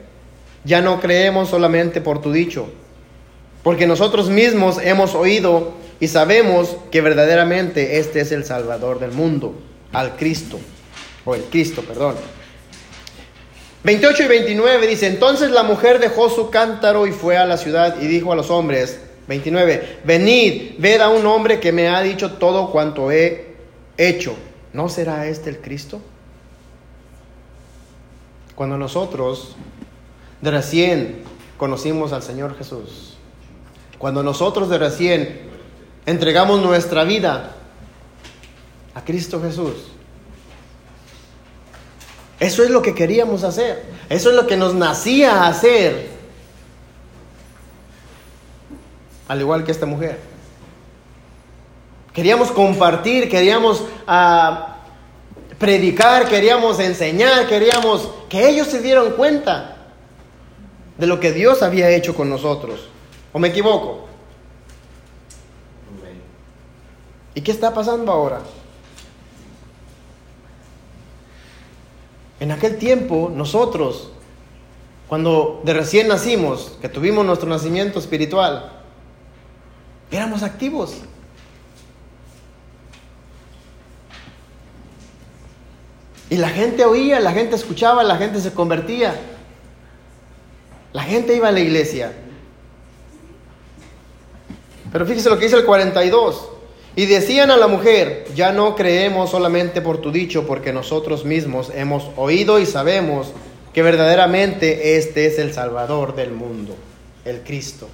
ya 0.63 0.82
no 0.82 1.00
creemos 1.00 1.50
solamente 1.50 2.01
por 2.01 2.22
tu 2.22 2.32
dicho, 2.32 2.67
porque 3.63 3.88
nosotros 3.88 4.29
mismos 4.29 4.77
hemos 4.84 5.15
oído 5.15 5.74
y 6.00 6.08
sabemos 6.08 6.77
que 6.91 7.01
verdaderamente 7.01 7.98
este 8.00 8.22
es 8.22 8.32
el 8.32 8.46
Salvador 8.46 9.00
del 9.00 9.12
mundo, 9.12 9.55
al 9.91 10.15
Cristo, 10.17 10.60
o 11.25 11.34
el 11.36 11.41
Cristo, 11.44 11.82
perdón. 11.82 12.15
28 13.84 14.24
y 14.24 14.27
29 14.27 14.88
dice, 14.88 15.08
entonces 15.08 15.51
la 15.51 15.63
mujer 15.63 16.00
dejó 16.00 16.29
su 16.29 16.50
cántaro 16.50 17.05
y 17.05 17.12
fue 17.12 17.38
a 17.38 17.46
la 17.46 17.58
ciudad 17.58 18.01
y 18.01 18.08
dijo 18.08 18.34
a 18.34 18.36
los 18.36 18.50
hombres, 18.50 19.00
29, 19.27 20.00
venid, 20.03 20.74
ved 20.77 21.01
a 21.01 21.10
un 21.10 21.25
hombre 21.25 21.60
que 21.60 21.72
me 21.72 21.88
ha 21.88 22.01
dicho 22.01 22.34
todo 22.34 22.72
cuanto 22.72 23.12
he 23.12 23.55
hecho. 23.98 24.36
¿No 24.74 24.89
será 24.89 25.27
este 25.27 25.50
el 25.50 25.60
Cristo? 25.60 26.01
Cuando 28.55 28.77
nosotros 28.77 29.55
de 30.41 30.51
recién 30.51 31.24
conocimos 31.58 32.13
al 32.13 32.24
Señor 32.24 32.58
Jesús, 32.58 33.17
cuando 33.98 34.22
nosotros 34.22 34.70
de 34.70 34.77
recién 34.77 35.41
entregamos 36.05 36.62
nuestra 36.62 37.03
vida 37.03 37.55
a 38.94 39.03
Cristo 39.03 39.41
Jesús, 39.41 39.74
eso 42.39 42.63
es 42.63 42.70
lo 42.70 42.82
que 42.82 42.94
queríamos 42.94 43.44
hacer, 43.44 43.86
eso 44.10 44.29
es 44.29 44.36
lo 44.36 44.46
que 44.46 44.58
nos 44.58 44.74
nacía 44.74 45.48
hacer, 45.48 46.15
al 49.27 49.39
igual 49.39 49.63
que 49.63 49.72
esta 49.72 49.86
mujer. 49.86 50.20
Queríamos 52.13 52.51
compartir, 52.51 53.29
queríamos 53.29 53.84
ah, 54.08 54.77
predicar, 55.60 56.27
queríamos 56.27 56.79
enseñar, 56.79 57.48
queríamos 57.48 58.10
que 58.29 58.48
ellos 58.48 58.67
se 58.67 58.82
dieran 58.82 59.12
cuenta 59.12 59.75
de 60.98 61.08
lo 61.08 61.20
que 61.20 61.32
Dios 61.32 61.62
había 61.62 61.89
hecho 61.89 62.15
con 62.15 62.29
nosotros. 62.29 62.88
¿O 63.34 63.39
me 63.39 63.50
equivoco? 63.50 64.05
¿Y 67.34 67.41
qué 67.41 67.51
está 67.51 67.74
pasando 67.74 68.12
ahora? 68.13 68.39
En 72.39 72.51
aquel 72.51 72.77
tiempo, 72.77 73.29
nosotros, 73.34 74.10
cuando 75.10 75.62
de 75.65 75.74
recién 75.74 76.08
nacimos, 76.08 76.77
que 76.82 76.88
tuvimos 76.88 77.25
nuestro 77.25 77.50
nacimiento 77.50 78.00
espiritual, 78.00 78.72
éramos 80.12 80.44
activos. 80.44 80.96
Y 86.30 86.38
la 86.38 86.50
gente 86.50 86.86
oía, 86.86 87.20
la 87.20 87.32
gente 87.32 87.56
escuchaba, 87.56 88.04
la 88.04 88.18
gente 88.18 88.40
se 88.40 88.52
convertía. 88.52 89.16
La 90.92 91.04
gente 91.04 91.36
iba 91.36 91.50
a 91.50 91.52
la 91.52 91.60
iglesia. 91.60 92.14
Pero 94.92 95.06
fíjese 95.06 95.30
lo 95.30 95.38
que 95.38 95.46
dice 95.46 95.58
el 95.58 95.66
42. 95.66 96.50
Y 96.96 97.06
decían 97.06 97.52
a 97.52 97.58
la 97.58 97.68
mujer, 97.68 98.26
ya 98.34 98.54
no 98.54 98.76
creemos 98.76 99.30
solamente 99.30 99.82
por 99.82 99.98
tu 99.98 100.12
dicho, 100.12 100.48
porque 100.48 100.72
nosotros 100.72 101.26
mismos 101.26 101.70
hemos 101.76 102.10
oído 102.16 102.60
y 102.60 102.66
sabemos 102.66 103.34
que 103.74 103.82
verdaderamente 103.82 104.98
este 104.98 105.26
es 105.26 105.38
el 105.38 105.54
Salvador 105.54 106.16
del 106.16 106.32
mundo, 106.32 106.76
el 107.26 107.42
Cristo. 107.42 107.90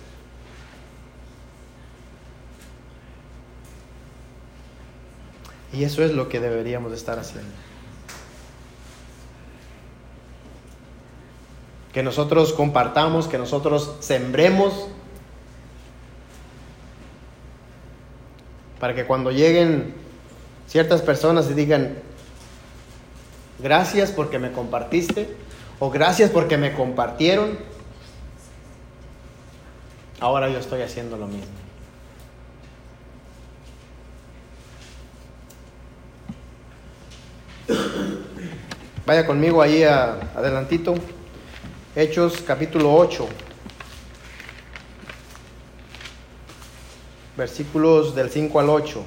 Y 5.74 5.84
eso 5.84 6.04
es 6.04 6.12
lo 6.12 6.30
que 6.30 6.40
deberíamos 6.40 6.94
estar 6.94 7.18
haciendo. 7.20 7.52
que 11.94 12.04
nosotros 12.04 12.54
compartamos, 12.54 13.28
que 13.28 13.38
nosotros 13.38 13.96
sembremos, 14.00 14.88
para 18.80 18.96
que 18.96 19.06
cuando 19.06 19.32
lleguen 19.32 19.94
ciertas 20.68 21.02
personas 21.02 21.50
y 21.50 21.54
digan, 21.54 21.98
gracias 23.60 24.12
porque 24.12 24.40
me 24.40 24.52
compartiste, 24.52 25.36
o 25.80 25.90
gracias 25.90 26.30
porque 26.30 26.58
me 26.58 26.74
compartieron, 26.74 27.58
ahora 30.20 30.50
yo 30.50 30.60
estoy 30.60 30.82
haciendo 30.82 31.18
lo 31.18 31.28
mismo. 31.28 31.71
Vaya 39.06 39.26
conmigo 39.26 39.62
ahí 39.62 39.84
adelantito. 39.84 40.96
Hechos 41.96 42.42
capítulo 42.48 42.94
8, 42.96 43.28
versículos 47.36 48.16
del 48.16 48.30
5 48.30 48.60
al 48.60 48.70
8. 48.70 49.04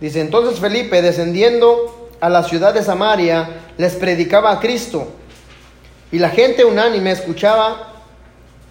Dice, 0.00 0.20
entonces 0.20 0.58
Felipe, 0.58 1.02
descendiendo 1.02 2.10
a 2.20 2.28
la 2.28 2.42
ciudad 2.42 2.74
de 2.74 2.82
Samaria, 2.82 3.60
les 3.76 3.94
predicaba 3.94 4.50
a 4.50 4.58
Cristo, 4.58 5.12
y 6.10 6.18
la 6.18 6.30
gente 6.30 6.64
unánime 6.64 7.12
escuchaba 7.12 7.89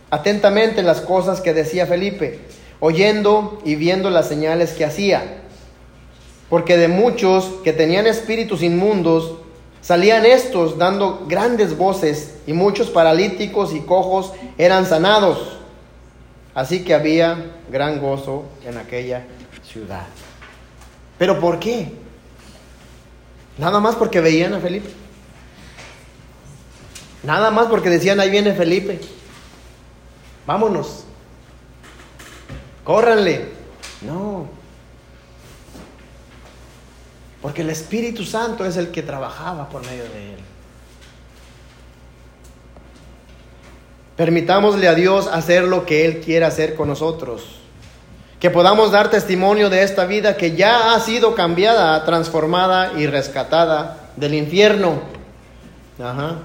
atentamente 0.09 0.83
las 0.83 1.01
cosas 1.01 1.41
que 1.41 1.53
decía 1.53 1.85
Felipe, 1.85 2.39
oyendo 2.79 3.61
y 3.65 3.75
viendo 3.75 4.09
las 4.09 4.27
señales 4.27 4.71
que 4.71 4.85
hacía 4.85 5.39
porque 6.49 6.77
de 6.77 6.87
muchos 6.87 7.45
que 7.63 7.73
tenían 7.73 8.07
espíritus 8.07 8.63
inmundos 8.63 9.35
salían 9.81 10.25
estos 10.25 10.77
dando 10.77 11.25
grandes 11.27 11.77
voces 11.77 12.35
y 12.47 12.53
muchos 12.53 12.89
paralíticos 12.89 13.73
y 13.73 13.81
cojos 13.81 14.33
eran 14.57 14.85
sanados. 14.85 15.57
Así 16.55 16.83
que 16.83 16.95
había 16.95 17.51
gran 17.71 18.01
gozo 18.01 18.45
en 18.65 18.77
aquella 18.77 19.25
ciudad. 19.63 20.07
¿Pero 21.17 21.39
por 21.39 21.59
qué? 21.59 21.93
Nada 23.57 23.79
más 23.79 23.95
porque 23.95 24.19
veían 24.19 24.53
a 24.53 24.59
Felipe. 24.59 24.89
Nada 27.23 27.51
más 27.51 27.67
porque 27.67 27.89
decían, 27.89 28.19
ahí 28.19 28.29
viene 28.29 28.53
Felipe. 28.53 28.99
Vámonos. 30.45 31.05
Córranle. 32.83 33.49
No, 34.01 34.47
porque 37.41 37.61
el 37.61 37.69
Espíritu 37.69 38.25
Santo 38.25 38.65
es 38.65 38.77
el 38.77 38.89
que 38.89 39.01
trabajaba 39.01 39.69
por 39.69 39.85
medio 39.85 40.03
de 40.03 40.33
él. 40.33 40.39
Permitámosle 44.17 44.87
a 44.89 44.95
Dios 44.95 45.27
hacer 45.27 45.63
lo 45.63 45.85
que 45.85 46.05
Él 46.05 46.19
quiere 46.19 46.45
hacer 46.45 46.75
con 46.75 46.89
nosotros. 46.89 47.55
Que 48.41 48.49
podamos 48.49 48.91
dar 48.91 49.09
testimonio 49.09 49.69
de 49.69 49.83
esta 49.83 50.05
vida 50.05 50.35
que 50.35 50.55
ya 50.57 50.93
ha 50.93 50.99
sido 50.99 51.35
cambiada, 51.35 52.03
transformada 52.03 52.93
y 52.97 53.07
rescatada 53.07 54.11
del 54.17 54.33
infierno. 54.33 55.01
Ajá. 55.97 56.39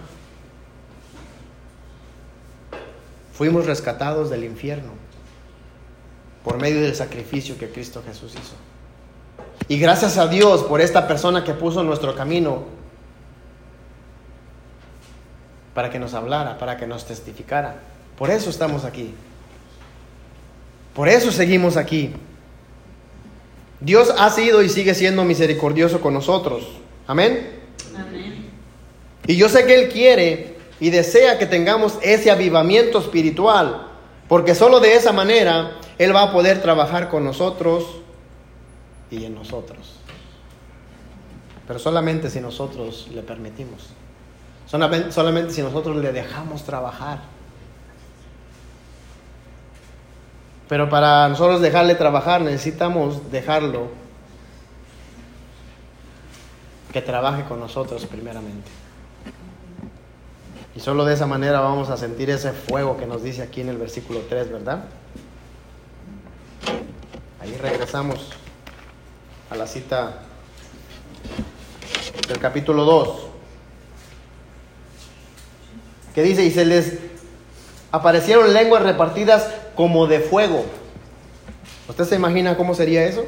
Fuimos 3.34 3.66
rescatados 3.66 4.30
del 4.30 4.44
infierno 4.44 4.92
por 6.44 6.60
medio 6.60 6.80
del 6.82 6.94
sacrificio 6.94 7.58
que 7.58 7.68
Cristo 7.68 8.02
Jesús 8.06 8.32
hizo. 8.34 8.54
Y 9.68 9.78
gracias 9.78 10.18
a 10.18 10.28
Dios 10.28 10.62
por 10.62 10.80
esta 10.80 11.08
persona 11.08 11.42
que 11.42 11.54
puso 11.54 11.80
en 11.80 11.86
nuestro 11.86 12.14
camino 12.14 12.64
para 15.74 15.90
que 15.90 15.98
nos 15.98 16.14
hablara, 16.14 16.58
para 16.58 16.76
que 16.76 16.86
nos 16.86 17.06
testificara. 17.06 17.76
Por 18.16 18.30
eso 18.30 18.50
estamos 18.50 18.84
aquí. 18.84 19.12
Por 20.94 21.08
eso 21.08 21.32
seguimos 21.32 21.76
aquí. 21.76 22.12
Dios 23.80 24.14
ha 24.16 24.30
sido 24.30 24.62
y 24.62 24.68
sigue 24.68 24.94
siendo 24.94 25.24
misericordioso 25.24 26.00
con 26.00 26.14
nosotros. 26.14 26.68
Amén. 27.06 27.50
Amén. 27.98 28.48
Y 29.26 29.36
yo 29.36 29.48
sé 29.48 29.66
que 29.66 29.74
Él 29.74 29.88
quiere 29.88 30.53
y 30.80 30.90
desea 30.90 31.38
que 31.38 31.46
tengamos 31.46 31.98
ese 32.02 32.30
avivamiento 32.30 32.98
espiritual, 32.98 33.88
porque 34.28 34.54
solo 34.54 34.80
de 34.80 34.94
esa 34.94 35.12
manera 35.12 35.78
Él 35.98 36.14
va 36.14 36.24
a 36.24 36.32
poder 36.32 36.60
trabajar 36.60 37.08
con 37.08 37.24
nosotros 37.24 37.84
y 39.10 39.24
en 39.24 39.34
nosotros. 39.34 39.96
Pero 41.66 41.78
solamente 41.78 42.28
si 42.30 42.40
nosotros 42.40 43.08
le 43.14 43.22
permitimos. 43.22 43.90
Solamente, 44.66 45.52
si 45.52 45.62
nosotros 45.62 45.96
le 45.96 46.12
dejamos 46.12 46.64
trabajar. 46.64 47.20
Pero 50.68 50.88
para 50.88 51.28
nosotros 51.28 51.60
dejarle 51.60 51.94
trabajar 51.94 52.40
necesitamos 52.40 53.30
dejarlo 53.30 53.88
que 56.92 57.02
trabaje 57.02 57.44
con 57.44 57.60
nosotros 57.60 58.06
primeramente. 58.06 58.83
Y 60.76 60.80
solo 60.80 61.04
de 61.04 61.14
esa 61.14 61.26
manera 61.26 61.60
vamos 61.60 61.90
a 61.90 61.96
sentir 61.96 62.30
ese 62.30 62.52
fuego 62.52 62.96
que 62.96 63.06
nos 63.06 63.22
dice 63.22 63.42
aquí 63.42 63.60
en 63.60 63.68
el 63.68 63.78
versículo 63.78 64.20
3, 64.28 64.50
¿verdad? 64.50 64.84
regresamos 67.64 68.30
a 69.50 69.56
la 69.56 69.66
cita 69.66 70.22
del 72.28 72.38
capítulo 72.38 72.84
2, 72.84 73.26
que 76.14 76.22
dice, 76.22 76.44
y 76.44 76.50
se 76.50 76.66
les 76.66 76.98
aparecieron 77.90 78.52
lenguas 78.52 78.82
repartidas 78.82 79.48
como 79.74 80.06
de 80.06 80.20
fuego. 80.20 80.66
¿Usted 81.88 82.04
se 82.04 82.16
imagina 82.16 82.56
cómo 82.56 82.74
sería 82.74 83.04
eso? 83.04 83.24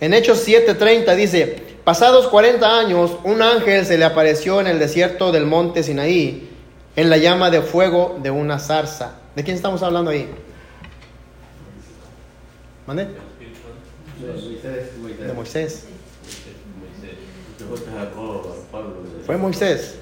En 0.00 0.14
Hechos 0.14 0.46
7:30 0.46 1.14
dice, 1.14 1.69
pasados 1.84 2.28
40 2.28 2.78
años, 2.78 3.12
un 3.24 3.42
ángel 3.42 3.86
se 3.86 3.98
le 3.98 4.04
apareció 4.04 4.60
en 4.60 4.66
el 4.66 4.78
desierto 4.78 5.32
del 5.32 5.46
monte 5.46 5.82
Sinaí, 5.82 6.50
en 6.96 7.10
la 7.10 7.16
llama 7.16 7.50
de 7.50 7.62
fuego 7.62 8.18
de 8.22 8.30
una 8.30 8.58
zarza. 8.58 9.14
¿De 9.34 9.44
quién 9.44 9.56
estamos 9.56 9.82
hablando 9.82 10.10
ahí? 10.10 10.28
¿Mande? 12.86 13.08
De 15.26 15.32
Moisés. 15.32 15.84
Fue 19.26 19.36
Moisés. 19.36 19.94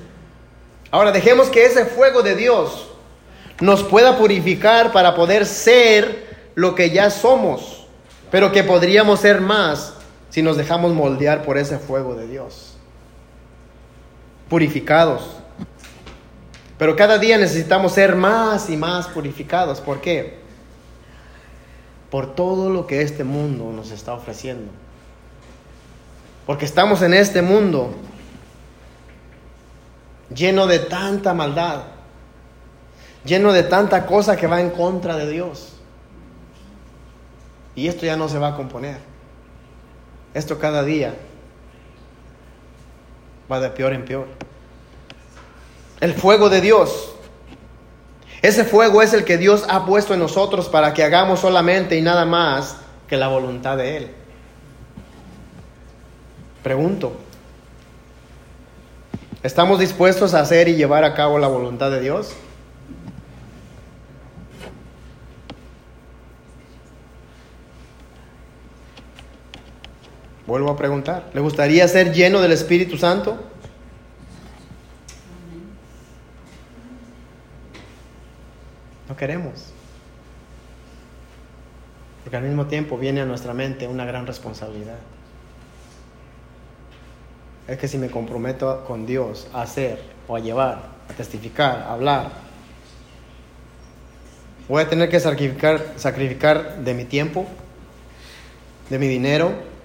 Ahora 0.91 1.13
dejemos 1.13 1.49
que 1.49 1.67
ese 1.67 1.85
fuego 1.85 2.23
de 2.23 2.35
Dios 2.35 2.89
nos 3.61 3.83
pueda 3.83 4.17
purificar 4.17 4.93
para 4.93 5.15
poder 5.15 5.45
ser 5.45 6.27
lo 6.55 6.75
que 6.75 6.91
ya 6.91 7.11
somos, 7.11 7.87
pero 8.31 8.53
que 8.53 8.65
podríamos 8.65 9.21
ser 9.21 9.41
más 9.41 9.95
si 10.39 10.43
nos 10.43 10.57
dejamos 10.57 10.95
moldear 10.95 11.43
por 11.43 11.59
ese 11.59 11.81
fuego 11.81 12.15
de 12.15 12.29
Dios. 12.29 12.77
Purificados. 14.49 15.31
Pero 16.79 16.95
cada 16.95 17.19
día 17.19 17.37
necesitamos 17.39 17.91
ser 17.91 18.15
más 18.15 18.71
y 18.71 18.77
más 18.77 19.09
purificados. 19.09 19.81
¿Por 19.81 20.01
qué? 20.01 20.39
Por 22.09 22.37
todo 22.37 22.71
lo 22.71 22.87
que 22.87 23.03
este 23.03 23.25
mundo 23.25 23.73
nos 23.73 23.91
está 23.91 24.15
ofreciendo. 24.15 24.71
Porque 26.47 26.67
estamos 26.67 27.03
en 27.03 27.15
este 27.15 27.43
mundo 27.43 27.91
lleno 30.33 30.69
de 30.69 30.79
tanta 30.79 31.35
maldad, 31.35 31.81
lleno 33.25 33.53
de 33.53 33.65
tanta 33.65 34.07
cosa 34.07 34.37
que 34.37 34.47
va 34.47 34.61
en 34.61 34.71
contra 34.71 35.17
de 35.17 35.29
Dios. 35.29 35.73
Y 37.75 37.89
esto 37.89 38.07
ya 38.07 38.17
no 38.17 38.29
se 38.29 38.39
va 38.39 38.51
a 38.51 38.57
componer. 38.57 39.08
Esto 40.35 40.59
cada 40.59 40.85
día 40.85 41.15
va 43.51 43.61
de 43.61 43.71
peor 43.71 43.93
en 43.93 44.05
peor. 44.05 44.27
El 46.01 46.15
fuego 46.15 46.49
de 46.49 46.61
Dios. 46.61 47.13
Ese 48.43 48.65
fuego 48.65 49.03
es 49.03 49.13
el 49.15 49.25
que 49.25 49.37
Dios 49.37 49.65
ha 49.69 49.85
puesto 49.85 50.15
en 50.15 50.21
nosotros 50.21 50.69
para 50.69 50.95
que 50.95 51.03
hagamos 51.03 51.41
solamente 51.41 51.97
y 51.97 52.03
nada 52.03 52.25
más 52.25 52.77
que 53.09 53.17
la 53.17 53.29
voluntad 53.29 53.77
de 53.77 53.97
Él. 53.97 54.11
Pregunto, 56.63 57.17
¿estamos 59.43 59.81
dispuestos 59.81 60.35
a 60.35 60.41
hacer 60.41 60.69
y 60.69 60.77
llevar 60.77 61.03
a 61.03 61.15
cabo 61.15 61.39
la 61.39 61.49
voluntad 61.49 61.91
de 61.91 62.01
Dios? 62.01 62.35
Vuelvo 70.49 70.71
a 70.71 70.79
preguntar, 70.79 71.29
¿le 71.35 71.43
gustaría 71.43 71.87
ser 71.89 72.15
lleno 72.15 72.41
del 72.41 72.53
Espíritu 72.53 72.97
Santo? 72.97 73.37
No 79.07 79.15
queremos. 79.15 79.75
Porque 82.25 82.39
al 82.39 82.45
mismo 82.45 82.65
tiempo 82.65 82.97
viene 82.97 83.21
a 83.21 83.27
nuestra 83.27 83.53
mente 83.53 83.87
una 83.87 84.07
gran 84.07 84.27
responsabilidad. 84.27 84.97
Es 87.67 87.77
que 87.77 87.87
si 87.87 87.99
me 87.99 88.09
comprometo 88.09 88.87
con 88.87 89.05
Dios 89.05 89.49
a 89.53 89.61
hacer 89.61 90.01
o 90.29 90.37
a 90.37 90.41
llevar, 90.41 90.83
a 91.11 91.13
testificar, 91.13 91.81
a 91.81 91.93
hablar, 91.93 92.31
voy 94.67 94.83
a 94.83 94.89
tener 94.89 95.11
que 95.11 95.21
sacrificar, 95.21 96.79
de 96.79 96.95
mi 96.95 97.05
tiempo, 97.05 97.47
de 98.89 98.99
mi 98.99 99.09
dinero, 99.09 99.77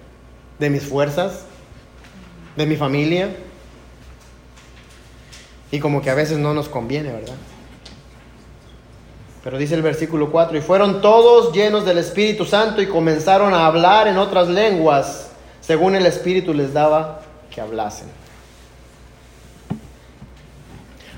de 0.58 0.70
mis 0.70 0.84
fuerzas, 0.84 1.44
de 2.56 2.66
mi 2.66 2.76
familia. 2.76 3.34
Y 5.70 5.80
como 5.80 6.02
que 6.02 6.10
a 6.10 6.14
veces 6.14 6.38
no 6.38 6.54
nos 6.54 6.68
conviene, 6.68 7.12
¿verdad? 7.12 7.34
Pero 9.42 9.58
dice 9.58 9.74
el 9.74 9.82
versículo 9.82 10.30
4, 10.30 10.56
y 10.56 10.60
fueron 10.62 11.02
todos 11.02 11.52
llenos 11.52 11.84
del 11.84 11.98
Espíritu 11.98 12.46
Santo 12.46 12.80
y 12.80 12.86
comenzaron 12.86 13.52
a 13.52 13.66
hablar 13.66 14.08
en 14.08 14.16
otras 14.16 14.48
lenguas, 14.48 15.32
según 15.60 15.96
el 15.96 16.06
Espíritu 16.06 16.54
les 16.54 16.72
daba 16.72 17.20
que 17.50 17.60
hablasen. 17.60 18.08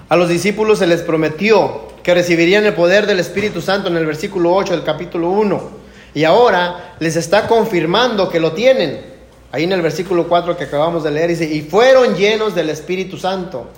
A 0.09 0.17
los 0.17 0.29
discípulos 0.29 0.79
se 0.79 0.87
les 0.87 1.03
prometió 1.03 1.89
que 2.03 2.15
recibirían 2.15 2.65
el 2.65 2.75
poder 2.75 3.07
del 3.07 3.19
Espíritu 3.19 3.61
Santo 3.61 3.89
en 3.89 3.97
el 3.97 4.07
versículo 4.07 4.55
8 4.55 4.73
del 4.73 4.85
capítulo 4.85 5.31
1. 5.31 5.71
Y 6.15 6.25
ahora 6.25 6.95
les 7.01 7.17
está 7.17 7.49
confirmando 7.49 8.29
que 8.29 8.39
lo 8.39 8.53
tienen. 8.53 9.16
Ahí 9.53 9.65
en 9.65 9.73
el 9.73 9.83
versículo 9.83 10.29
4 10.29 10.57
que 10.57 10.65
acabamos 10.65 11.05
de 11.05 11.11
leer 11.11 11.31
dice, 11.31 11.45
y 11.45 11.63
fueron 11.63 12.15
llenos 12.15 12.55
del 12.55 12.71
Espíritu 12.71 13.17
Santo. 13.17 13.69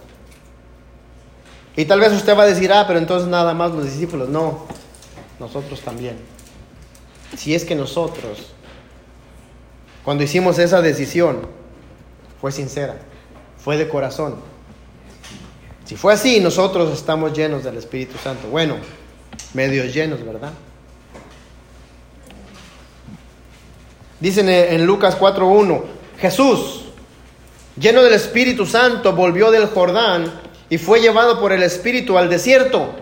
Y 1.77 1.85
tal 1.85 2.01
vez 2.01 2.13
usted 2.13 2.37
va 2.37 2.43
a 2.43 2.47
decir, 2.47 2.73
ah, 2.73 2.85
pero 2.87 2.99
entonces 2.99 3.29
nada 3.29 3.55
más 3.55 3.71
los 3.73 3.85
discípulos. 3.85 4.29
No, 4.29 4.67
nosotros 5.39 5.81
también. 5.81 6.17
Si 7.37 7.55
es 7.55 7.65
que 7.65 7.75
nosotros, 7.75 8.53
cuando 10.05 10.25
hicimos 10.25 10.59
esa 10.59 10.83
decisión, 10.83 11.47
fue 12.41 12.51
sincera, 12.51 12.97
fue 13.59 13.77
de 13.77 13.89
corazón. 13.89 14.37
Si 15.85 15.97
fue 15.97 16.13
así, 16.13 16.41
nosotros 16.41 16.93
estamos 16.93 17.33
llenos 17.33 17.65
del 17.65 17.77
Espíritu 17.77 18.19
Santo. 18.19 18.49
Bueno, 18.49 18.77
medio 19.55 19.85
llenos, 19.85 20.25
¿verdad? 20.25 20.53
Dicen 24.21 24.49
en 24.49 24.85
Lucas 24.85 25.19
4.1, 25.19 25.83
Jesús, 26.19 26.85
lleno 27.79 28.03
del 28.03 28.15
Espíritu 28.15 28.67
Santo, 28.67 29.13
volvió 29.13 29.51
del 29.51 29.67
Jordán 29.67 30.33
y 30.69 30.79
fue 30.79 31.01
llevado 31.01 31.41
por 31.41 31.53
el 31.53 31.63
Espíritu 31.63 32.19
al 32.19 32.29
desierto. 32.29 32.95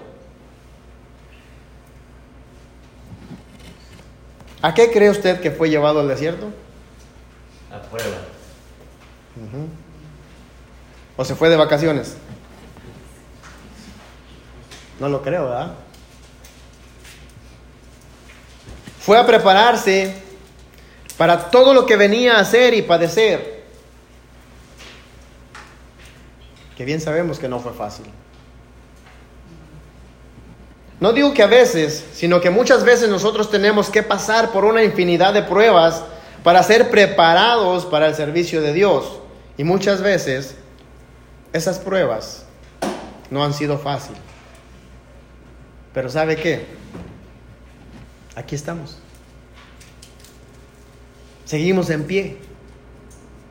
¿A 4.61 4.75
qué 4.75 4.91
cree 4.91 5.11
usted 5.11 5.41
que 5.41 5.51
fue 5.51 5.71
llevado 5.71 6.01
al 6.01 6.09
desierto? 6.09 6.47
A 7.73 7.81
prueba. 7.81 8.19
¿O 11.17 11.25
se 11.25 11.35
fue 11.35 11.49
de 11.49 11.57
vacaciones? 11.57 12.17
No 15.01 15.09
lo 15.09 15.23
creo, 15.23 15.45
¿verdad? 15.45 15.75
Fue 18.99 19.19
a 19.19 19.27
prepararse 19.27 20.26
para 21.17 21.51
todo 21.51 21.73
lo 21.73 21.87
que 21.87 21.97
venía 21.97 22.37
a 22.37 22.41
hacer 22.41 22.75
y 22.75 22.83
padecer. 22.83 23.65
Que 26.77 26.85
bien 26.85 27.01
sabemos 27.01 27.39
que 27.39 27.49
no 27.49 27.59
fue 27.61 27.73
fácil. 27.73 28.07
No 31.01 31.13
digo 31.13 31.35
que 31.35 31.43
a 31.43 31.47
veces, 31.47 32.05
sino 32.13 32.41
que 32.41 32.51
muchas 32.51 32.85
veces 32.85 33.09
nosotros 33.09 33.51
tenemos 33.51 33.91
que 33.91 34.03
pasar 34.03 34.51
por 34.51 34.65
una 34.65 34.83
infinidad 34.83 35.35
de 35.35 35.43
pruebas 35.43 36.03
para 36.43 36.63
ser 36.63 36.91
preparados 36.91 37.85
para 37.87 38.07
el 38.07 38.15
servicio 38.15 38.61
de 38.61 38.73
Dios. 38.73 39.21
Y 39.59 39.65
muchas 39.65 40.03
veces 40.03 40.57
esas 41.53 41.79
pruebas 41.79 42.45
no 43.31 43.45
han 43.45 43.55
sido 43.55 43.79
fáciles. 43.79 44.21
Pero 45.93 46.11
¿sabe 46.11 46.37
qué? 46.37 46.67
Aquí 48.35 48.55
estamos 48.55 48.99
seguimos 51.47 51.89
en 51.89 52.05
pie. 52.05 52.37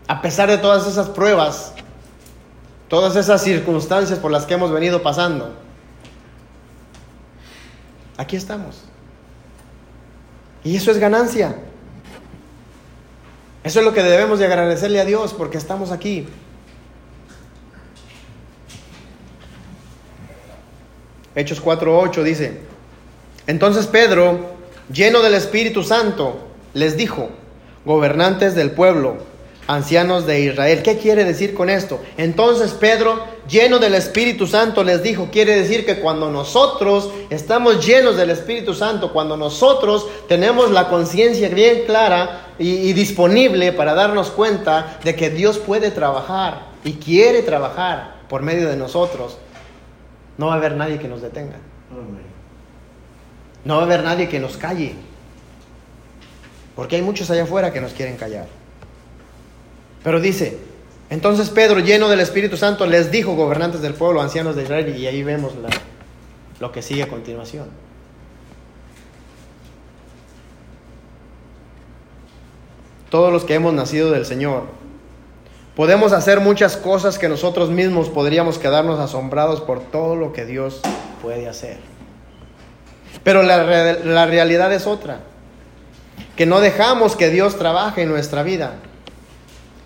A 0.07 0.21
pesar 0.21 0.49
de 0.49 0.59
todas 0.59 0.85
esas 0.85 1.09
pruebas, 1.09 1.73
todas 2.87 3.15
esas 3.15 3.41
circunstancias 3.41 4.19
por 4.19 4.29
las 4.29 4.45
que 4.45 4.53
hemos 4.53 4.71
venido 4.71 5.01
pasando, 5.01 5.55
aquí 8.17 8.35
estamos. 8.35 8.83
Y 10.63 10.75
eso 10.75 10.91
es 10.91 10.99
ganancia. 10.99 11.55
Eso 13.63 13.79
es 13.79 13.85
lo 13.85 13.93
que 13.93 14.03
debemos 14.03 14.37
de 14.37 14.45
agradecerle 14.45 15.01
a 15.01 15.05
Dios 15.05 15.33
porque 15.33 15.57
estamos 15.57 15.89
aquí. 15.89 16.27
Hechos 21.33 21.61
4:8 21.61 22.23
dice, 22.23 22.61
entonces 23.47 23.87
Pedro, 23.87 24.55
lleno 24.91 25.21
del 25.21 25.33
Espíritu 25.33 25.83
Santo, 25.83 26.47
les 26.73 26.95
dijo, 26.95 27.29
gobernantes 27.85 28.55
del 28.55 28.71
pueblo, 28.71 29.17
ancianos 29.67 30.25
de 30.25 30.41
Israel. 30.41 30.81
¿Qué 30.83 30.97
quiere 30.97 31.23
decir 31.23 31.53
con 31.53 31.69
esto? 31.69 31.99
Entonces 32.17 32.71
Pedro, 32.73 33.23
lleno 33.47 33.79
del 33.79 33.95
Espíritu 33.95 34.47
Santo, 34.47 34.83
les 34.83 35.03
dijo, 35.03 35.29
quiere 35.31 35.55
decir 35.55 35.85
que 35.85 35.99
cuando 35.99 36.29
nosotros 36.31 37.09
estamos 37.29 37.85
llenos 37.85 38.17
del 38.17 38.31
Espíritu 38.31 38.73
Santo, 38.73 39.13
cuando 39.13 39.37
nosotros 39.37 40.07
tenemos 40.27 40.71
la 40.71 40.89
conciencia 40.89 41.49
bien 41.49 41.83
clara 41.85 42.47
y, 42.59 42.69
y, 42.69 42.93
disponible 42.93 43.71
para 43.71 43.93
darnos 43.93 44.31
cuenta 44.31 44.97
de 45.03 45.15
que 45.15 45.29
Dios 45.29 45.59
puede 45.59 45.91
trabajar 45.91 46.67
y 46.83 46.93
quiere 46.93 47.41
trabajar 47.41 48.15
por 48.29 48.41
medio 48.41 48.69
de 48.69 48.77
nosotros, 48.77 49.37
no 50.37 50.47
va 50.47 50.53
a 50.53 50.57
haber 50.57 50.75
nadie 50.75 50.99
que 50.99 51.07
nos 51.07 51.21
detenga. 51.21 51.57
No 53.63 53.75
va 53.75 53.81
a 53.81 53.85
haber 53.85 54.03
nadie 54.03 54.29
que 54.29 54.39
nos 54.39 54.57
calle. 54.57 54.95
Porque 56.75 56.97
hay 56.97 57.01
muchos 57.01 57.31
allá 57.31 57.43
afuera 57.43 57.71
que 57.71 57.81
nos 57.81 57.93
quieren 57.93 58.17
callar. 58.17 58.47
Pero 60.03 60.19
dice, 60.19 60.57
entonces 61.09 61.49
Pedro, 61.49 61.79
lleno 61.79 62.09
del 62.09 62.19
Espíritu 62.19 62.57
Santo, 62.57 62.85
les 62.85 63.11
dijo, 63.11 63.35
gobernantes 63.35 63.81
del 63.81 63.93
pueblo, 63.93 64.21
ancianos 64.21 64.55
de 64.55 64.63
Israel, 64.63 64.95
y 64.95 65.07
ahí 65.07 65.23
vemos 65.23 65.53
lo 66.59 66.71
que 66.71 66.81
sigue 66.81 67.03
a 67.03 67.07
continuación. 67.07 67.65
Todos 73.09 73.31
los 73.31 73.45
que 73.45 73.53
hemos 73.53 73.73
nacido 73.73 74.11
del 74.11 74.25
Señor, 74.25 74.63
podemos 75.75 76.11
hacer 76.11 76.41
muchas 76.41 76.75
cosas 76.75 77.17
que 77.17 77.29
nosotros 77.29 77.69
mismos 77.69 78.09
podríamos 78.09 78.59
quedarnos 78.59 78.99
asombrados 78.99 79.61
por 79.61 79.79
todo 79.79 80.15
lo 80.15 80.33
que 80.33 80.45
Dios 80.45 80.81
puede 81.21 81.47
hacer. 81.47 81.77
Pero 83.23 83.41
la 83.43 84.25
realidad 84.25 84.73
es 84.73 84.85
otra, 84.85 85.21
que 86.35 86.45
no 86.45 86.59
dejamos 86.59 87.15
que 87.15 87.29
Dios 87.29 87.57
trabaje 87.57 88.03
en 88.03 88.09
nuestra 88.09 88.43
vida. 88.43 88.75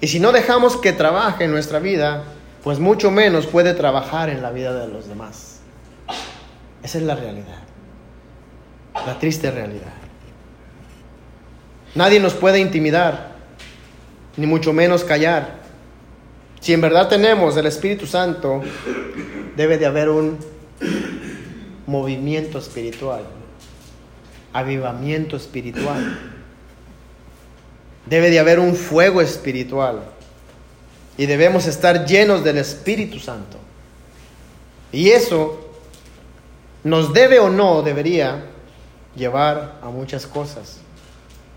Y 0.01 0.07
si 0.07 0.19
no 0.19 0.31
dejamos 0.31 0.77
que 0.77 0.93
trabaje 0.93 1.45
en 1.45 1.51
nuestra 1.51 1.79
vida, 1.79 2.23
pues 2.63 2.79
mucho 2.79 3.11
menos 3.11 3.45
puede 3.47 3.73
trabajar 3.73 4.29
en 4.29 4.41
la 4.41 4.51
vida 4.51 4.73
de 4.73 4.91
los 4.91 5.07
demás. 5.07 5.59
Esa 6.83 6.97
es 6.97 7.03
la 7.03 7.15
realidad, 7.15 7.59
la 9.05 9.19
triste 9.19 9.51
realidad. 9.51 9.93
Nadie 11.95 12.19
nos 12.19 12.33
puede 12.33 12.59
intimidar, 12.59 13.31
ni 14.37 14.45
mucho 14.45 14.73
menos 14.73 15.03
callar. 15.03 15.59
Si 16.61 16.73
en 16.73 16.81
verdad 16.81 17.07
tenemos 17.07 17.57
el 17.57 17.65
Espíritu 17.65 18.05
Santo, 18.05 18.61
debe 19.55 19.77
de 19.77 19.85
haber 19.85 20.09
un 20.09 20.37
movimiento 21.87 22.59
espiritual, 22.59 23.23
avivamiento 24.53 25.35
espiritual. 25.35 26.38
Debe 28.05 28.29
de 28.29 28.39
haber 28.39 28.59
un 28.59 28.75
fuego 28.75 29.21
espiritual. 29.21 30.01
Y 31.17 31.25
debemos 31.25 31.65
estar 31.67 32.05
llenos 32.05 32.43
del 32.43 32.57
Espíritu 32.57 33.19
Santo. 33.19 33.57
Y 34.91 35.09
eso 35.09 35.69
nos 36.83 37.13
debe 37.13 37.39
o 37.39 37.49
no 37.49 37.81
debería 37.81 38.43
llevar 39.15 39.79
a 39.81 39.89
muchas 39.89 40.25
cosas. 40.25 40.77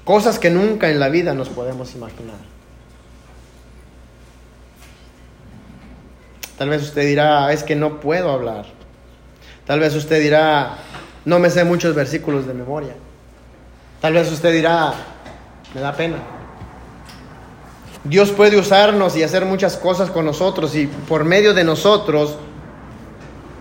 Cosas 0.05 0.39
que 0.39 0.51
nunca 0.51 0.91
en 0.91 0.99
la 0.99 1.09
vida 1.09 1.33
nos 1.33 1.49
podemos 1.49 1.95
imaginar. 1.95 2.37
Tal 6.59 6.69
vez 6.69 6.83
usted 6.83 7.07
dirá, 7.07 7.53
es 7.53 7.63
que 7.63 7.77
no 7.77 8.01
puedo 8.01 8.31
hablar. 8.31 8.67
Tal 9.67 9.81
vez 9.81 9.95
usted 9.95 10.21
dirá, 10.21 10.79
no 11.25 11.39
me 11.39 11.51
sé 11.51 11.65
muchos 11.65 11.95
versículos 11.95 12.47
de 12.47 12.55
memoria. 12.55 12.95
Tal 14.01 14.13
vez 14.13 14.31
usted 14.31 14.53
dirá, 14.53 14.93
me 15.75 15.81
da 15.81 15.93
pena. 15.93 16.17
Dios 18.05 18.31
puede 18.33 18.59
usarnos 18.59 19.17
y 19.17 19.23
hacer 19.23 19.45
muchas 19.45 19.77
cosas 19.77 20.11
con 20.11 20.25
nosotros 20.25 20.75
y 20.75 20.87
por 20.87 21.25
medio 21.25 21.55
de 21.55 21.63
nosotros, 21.63 22.37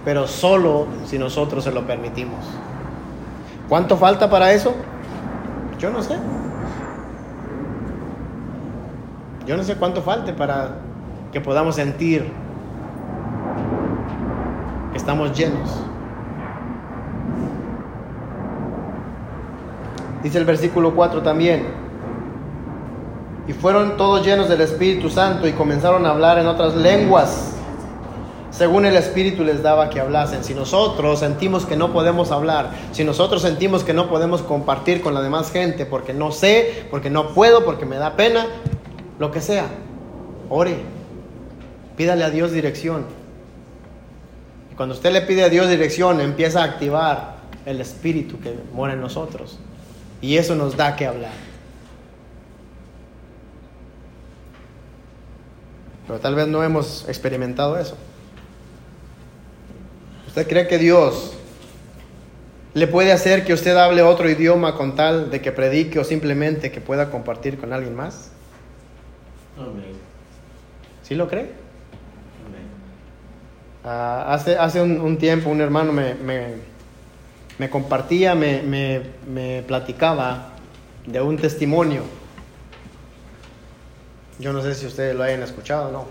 pero 0.03 0.27
solo 0.27 0.87
si 1.05 1.19
nosotros 1.19 1.63
se 1.63 1.71
lo 1.71 1.85
permitimos. 1.85 2.39
¿Cuánto 3.69 3.97
falta 3.97 4.29
para 4.29 4.51
eso? 4.51 4.73
Yo 5.79 5.91
no 5.91 6.01
sé. 6.01 6.15
Yo 9.45 9.57
no 9.57 9.63
sé 9.63 9.75
cuánto 9.75 10.01
falte 10.01 10.33
para 10.33 10.77
que 11.31 11.39
podamos 11.39 11.75
sentir 11.75 12.31
que 14.91 14.97
estamos 14.97 15.37
llenos. 15.37 15.69
Dice 20.23 20.37
el 20.37 20.45
versículo 20.45 20.93
4 20.93 21.21
también. 21.21 21.80
Y 23.51 23.53
fueron 23.53 23.97
todos 23.97 24.25
llenos 24.25 24.47
del 24.47 24.61
Espíritu 24.61 25.09
Santo 25.09 25.45
y 25.45 25.51
comenzaron 25.51 26.05
a 26.05 26.11
hablar 26.11 26.39
en 26.39 26.47
otras 26.47 26.73
lenguas, 26.73 27.51
según 28.49 28.85
el 28.85 28.95
Espíritu 28.95 29.43
les 29.43 29.61
daba 29.61 29.89
que 29.89 29.99
hablasen. 29.99 30.45
Si 30.45 30.53
nosotros 30.53 31.19
sentimos 31.19 31.65
que 31.65 31.75
no 31.75 31.91
podemos 31.91 32.31
hablar, 32.31 32.69
si 32.93 33.03
nosotros 33.03 33.41
sentimos 33.41 33.83
que 33.83 33.93
no 33.93 34.07
podemos 34.07 34.41
compartir 34.41 35.01
con 35.01 35.13
la 35.13 35.21
demás 35.21 35.51
gente 35.51 35.85
porque 35.85 36.13
no 36.13 36.31
sé, 36.31 36.85
porque 36.89 37.09
no 37.09 37.33
puedo, 37.33 37.65
porque 37.65 37.85
me 37.85 37.97
da 37.97 38.15
pena, 38.15 38.47
lo 39.19 39.31
que 39.31 39.41
sea, 39.41 39.65
ore, 40.47 40.77
pídale 41.97 42.23
a 42.23 42.29
Dios 42.29 42.53
dirección. 42.53 43.05
Y 44.71 44.75
cuando 44.75 44.95
usted 44.95 45.11
le 45.11 45.23
pide 45.23 45.43
a 45.43 45.49
Dios 45.49 45.67
dirección, 45.67 46.21
empieza 46.21 46.61
a 46.61 46.63
activar 46.67 47.35
el 47.65 47.81
Espíritu 47.81 48.39
que 48.39 48.55
mora 48.73 48.93
en 48.93 49.01
nosotros. 49.01 49.59
Y 50.21 50.37
eso 50.37 50.55
nos 50.55 50.77
da 50.77 50.95
que 50.95 51.05
hablar. 51.05 51.50
Pero 56.11 56.19
tal 56.19 56.35
vez 56.35 56.45
no 56.49 56.61
hemos 56.61 57.07
experimentado 57.07 57.79
eso. 57.79 57.95
¿Usted 60.27 60.45
cree 60.45 60.67
que 60.67 60.77
Dios 60.77 61.31
le 62.73 62.85
puede 62.85 63.13
hacer 63.13 63.45
que 63.45 63.53
usted 63.53 63.77
hable 63.77 64.01
otro 64.01 64.29
idioma 64.29 64.75
con 64.75 64.95
tal 64.95 65.31
de 65.31 65.39
que 65.39 65.53
predique 65.53 65.99
o 65.99 66.03
simplemente 66.03 66.69
que 66.69 66.81
pueda 66.81 67.09
compartir 67.09 67.57
con 67.57 67.71
alguien 67.71 67.95
más? 67.95 68.29
Amén. 69.57 69.93
¿Sí 71.01 71.15
lo 71.15 71.29
cree? 71.29 71.43
Amén. 72.45 72.67
Ah, 73.85 74.33
hace 74.33 74.57
hace 74.57 74.81
un, 74.81 74.99
un, 74.99 75.17
tiempo 75.17 75.49
un 75.49 75.61
hermano 75.61 75.93
me, 75.93 76.15
me, 76.15 76.55
me 77.57 77.69
compartía, 77.69 78.35
me, 78.35 78.61
me, 78.63 79.01
me 79.33 79.63
platicaba 79.65 80.49
de 81.05 81.21
un 81.21 81.37
testimonio 81.37 82.03
yo 84.39 84.53
no 84.53 84.61
sé 84.61 84.75
si 84.75 84.85
ustedes 84.85 85.15
lo 85.15 85.23
hayan 85.23 85.43
escuchado 85.43 85.89
o 85.89 85.91
no. 85.91 86.05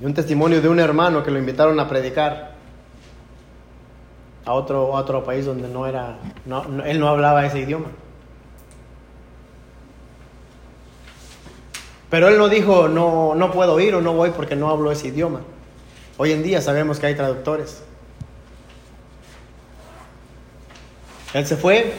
Y 0.00 0.06
un 0.06 0.14
testimonio 0.14 0.62
de 0.62 0.68
un 0.68 0.80
hermano 0.80 1.22
que 1.22 1.30
lo 1.30 1.38
invitaron 1.38 1.78
a 1.78 1.88
predicar 1.88 2.54
a 4.44 4.52
otro, 4.52 4.90
otro 4.90 5.22
país 5.24 5.44
donde 5.44 5.68
no 5.68 5.86
era, 5.86 6.18
no, 6.46 6.84
él 6.84 6.98
no 6.98 7.08
hablaba 7.08 7.44
ese 7.44 7.60
idioma. 7.60 7.88
Pero 12.08 12.28
él 12.28 12.38
no 12.38 12.48
dijo, 12.48 12.88
no, 12.88 13.34
no 13.34 13.52
puedo 13.52 13.78
ir 13.78 13.94
o 13.94 14.00
no 14.00 14.14
voy 14.14 14.30
porque 14.30 14.56
no 14.56 14.68
hablo 14.68 14.90
ese 14.90 15.08
idioma. 15.08 15.42
Hoy 16.16 16.32
en 16.32 16.42
día 16.42 16.60
sabemos 16.60 16.98
que 16.98 17.06
hay 17.06 17.14
traductores. 17.14 17.82
Él 21.32 21.46
se 21.46 21.56
fue, 21.56 21.94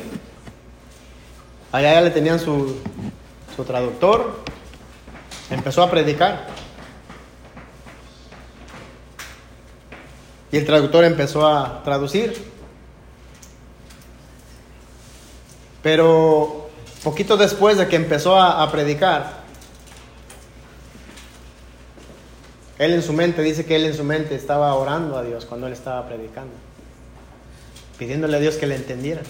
allá 1.72 1.94
ya 1.94 2.02
le 2.02 2.10
tenían 2.10 2.40
su, 2.40 2.76
su 3.56 3.64
traductor, 3.64 4.42
empezó 5.52 5.84
a 5.84 5.92
predicar. 5.92 6.48
Y 10.52 10.58
el 10.58 10.66
traductor 10.66 11.06
empezó 11.06 11.48
a 11.48 11.84
traducir. 11.84 12.52
Pero 15.82 16.70
poquito 17.04 17.38
después 17.38 17.78
de 17.78 17.88
que 17.88 17.96
empezó 17.96 18.40
a, 18.40 18.70
predicar, 18.72 19.42
él 22.78 22.94
en 22.94 23.02
su 23.02 23.14
mente, 23.14 23.42
dice 23.42 23.66
que 23.66 23.76
él 23.76 23.86
en 23.86 23.96
su 23.96 24.04
mente 24.04 24.36
estaba 24.36 24.74
orando 24.76 25.18
a 25.18 25.24
Dios 25.24 25.46
cuando 25.46 25.68
él 25.68 25.74
estaba 25.74 26.08
predicando, 26.08 26.54
pidiéndole 27.98 28.38
a 28.38 28.40
Dios 28.40 28.56
que 28.56 28.68
le 28.68 28.76
entendiera, 28.76 29.22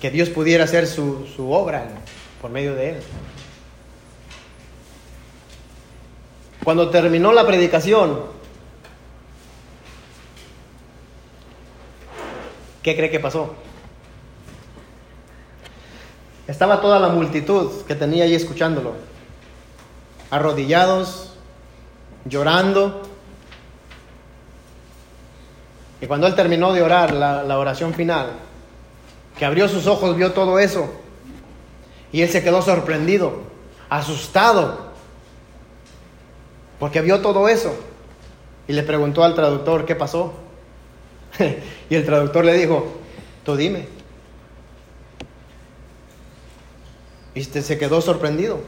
que 0.00 0.10
Dios 0.10 0.28
pudiera 0.28 0.64
hacer 0.64 0.86
su, 0.86 1.26
su 1.34 1.50
obra 1.50 1.86
por 2.42 2.50
medio 2.50 2.74
de 2.74 2.90
él. 2.90 2.96
Cuando 6.68 6.90
terminó 6.90 7.32
la 7.32 7.46
predicación, 7.46 8.20
¿qué 12.82 12.94
cree 12.94 13.08
que 13.08 13.18
pasó? 13.18 13.54
Estaba 16.46 16.82
toda 16.82 16.98
la 16.98 17.08
multitud 17.08 17.86
que 17.86 17.94
tenía 17.94 18.24
ahí 18.24 18.34
escuchándolo, 18.34 18.96
arrodillados, 20.30 21.32
llorando. 22.26 23.00
Y 26.02 26.06
cuando 26.06 26.26
él 26.26 26.34
terminó 26.34 26.74
de 26.74 26.82
orar 26.82 27.14
la, 27.14 27.44
la, 27.44 27.58
oración 27.58 27.94
final, 27.94 28.32
que 29.38 29.46
abrió 29.46 29.68
sus 29.68 29.86
ojos, 29.86 30.14
vio 30.18 30.32
todo 30.32 30.58
eso, 30.58 30.86
y 32.12 32.20
él 32.20 32.28
se 32.28 32.44
quedó 32.44 32.60
sorprendido. 32.60 33.40
asustado, 33.88 34.87
porque 36.78 37.00
vio 37.00 37.20
todo 37.20 37.48
eso. 37.48 37.74
Y 38.66 38.72
le 38.72 38.82
preguntó 38.82 39.24
al 39.24 39.34
traductor, 39.34 39.86
¿qué 39.86 39.94
pasó? 39.94 40.34
y 41.90 41.94
el 41.94 42.04
traductor 42.04 42.44
le 42.44 42.54
dijo, 42.54 42.86
tú 43.44 43.56
dime. 43.56 43.88
Y 47.34 47.44
se 47.44 47.78
quedó 47.78 48.00
sorprendido. 48.00 48.60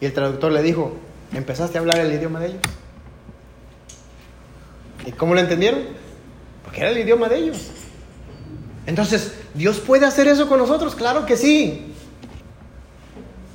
Y 0.00 0.06
el 0.06 0.12
traductor 0.12 0.52
le 0.52 0.62
dijo, 0.62 0.92
¿empezaste 1.32 1.78
a 1.78 1.80
hablar 1.80 1.98
el 1.98 2.12
idioma 2.12 2.38
de 2.40 2.48
ellos? 2.48 2.60
¿Y 5.06 5.12
cómo 5.12 5.34
lo 5.34 5.40
entendieron? 5.40 5.80
Porque 6.64 6.80
era 6.80 6.90
el 6.90 6.98
idioma 6.98 7.28
de 7.28 7.36
ellos. 7.38 7.70
Entonces, 8.86 9.34
¿Dios 9.54 9.80
puede 9.80 10.06
hacer 10.06 10.28
eso 10.28 10.48
con 10.48 10.58
nosotros? 10.58 10.94
Claro 10.94 11.26
que 11.26 11.36
sí. 11.36 11.92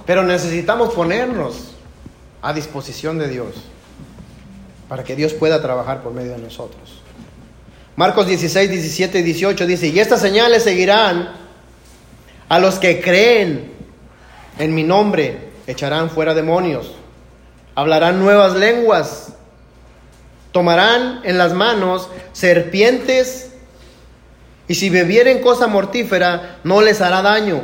Pero 0.06 0.24
necesitamos 0.24 0.94
ponernos 0.94 1.73
a 2.44 2.54
disposición 2.54 3.18
de 3.18 3.30
Dios 3.30 3.56
para 4.88 5.04
que 5.04 5.16
Dios 5.16 5.34
pueda 5.34 5.62
trabajar 5.62 6.04
por 6.04 6.14
medio 6.14 6.34
de 6.34 6.38
nosotros. 6.38 7.02
Marcos 7.96 8.28
16, 8.28 8.70
17 8.70 9.20
y 9.20 9.24
18 9.24 9.66
dice, 9.66 9.88
y 9.88 10.00
estas 10.00 10.22
señales 10.22 10.64
seguirán 10.64 11.32
a 12.50 12.60
los 12.60 12.76
que 12.76 13.02
creen 13.02 13.72
en 14.60 14.76
mi 14.76 14.84
nombre, 14.84 15.52
echarán 15.68 16.10
fuera 16.10 16.34
demonios, 16.34 16.92
hablarán 17.76 18.20
nuevas 18.20 18.56
lenguas, 18.56 19.34
tomarán 20.52 21.22
en 21.24 21.38
las 21.38 21.54
manos 21.54 22.10
serpientes 22.34 23.54
y 24.68 24.76
si 24.76 24.90
bebieren 24.90 25.42
cosa 25.42 25.68
mortífera 25.68 26.60
no 26.64 26.82
les 26.82 27.02
hará 27.02 27.22
daño. 27.22 27.62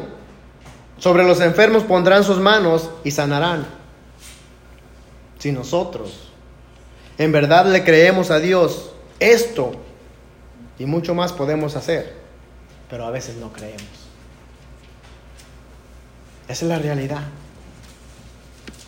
Sobre 0.98 1.24
los 1.24 1.42
enfermos 1.42 1.84
pondrán 1.84 2.24
sus 2.24 2.40
manos 2.40 2.90
y 3.04 3.12
sanarán. 3.12 3.79
Si 5.40 5.52
nosotros 5.52 6.30
en 7.18 7.32
verdad 7.32 7.66
le 7.66 7.84
creemos 7.84 8.32
a 8.32 8.40
Dios, 8.40 8.92
esto 9.20 9.72
y 10.78 10.86
mucho 10.86 11.14
más 11.16 11.34
podemos 11.34 11.76
hacer, 11.76 12.14
pero 12.90 13.06
a 13.06 13.12
veces 13.12 13.36
no 13.36 13.52
creemos. 13.52 13.84
Esa 16.48 16.66
es 16.66 16.70
la 16.70 16.80
realidad. 16.80 17.24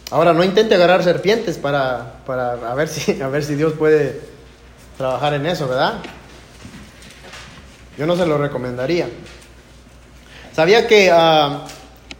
Ahora, 0.10 0.34
no 0.34 0.44
intente 0.44 0.76
agarrar 0.76 1.04
serpientes 1.04 1.58
para, 1.58 2.16
para 2.26 2.54
a, 2.54 2.76
ver 2.76 2.88
si, 2.88 3.22
a 3.22 3.28
ver 3.28 3.44
si 3.44 3.56
Dios 3.56 3.74
puede 3.74 4.20
trabajar 4.98 5.34
en 5.34 5.46
eso, 5.46 5.68
¿verdad? 5.68 6.00
Yo 7.98 8.06
no 8.06 8.16
se 8.16 8.26
lo 8.26 8.38
recomendaría. 8.38 9.10
¿Sabía 10.54 10.88
que 10.88 11.10
ah, 11.12 11.66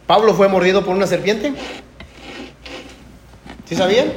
Pablo 0.06 0.34
fue 0.34 0.48
mordido 0.48 0.84
por 0.84 0.94
una 0.94 1.06
serpiente? 1.06 1.54
¿Sí 3.72 3.78
sabían? 3.78 4.12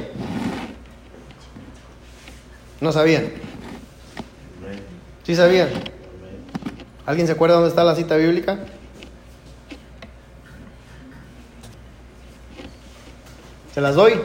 No 2.78 2.92
sabían. 2.92 3.30
¿Sí 5.22 5.34
sabían? 5.34 5.70
¿Alguien 7.06 7.26
se 7.26 7.32
acuerda 7.32 7.54
dónde 7.54 7.70
está 7.70 7.82
la 7.82 7.94
cita 7.94 8.16
bíblica? 8.16 8.58
Se 13.72 13.80
las 13.80 13.94
doy. 13.94 14.20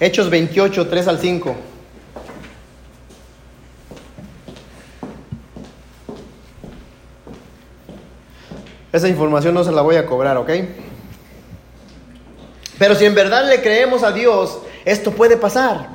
Hechos 0.00 0.28
28, 0.28 0.88
3 0.88 1.06
al 1.06 1.20
5. 1.20 1.54
Esa 8.92 9.08
información 9.08 9.54
no 9.54 9.62
se 9.62 9.70
la 9.70 9.82
voy 9.82 9.94
a 9.94 10.04
cobrar, 10.04 10.36
¿ok? 10.36 10.50
Pero 12.78 12.94
si 12.94 13.04
en 13.04 13.14
verdad 13.14 13.48
le 13.48 13.62
creemos 13.62 14.02
a 14.02 14.12
Dios, 14.12 14.58
esto 14.84 15.12
puede 15.12 15.36
pasar. 15.36 15.88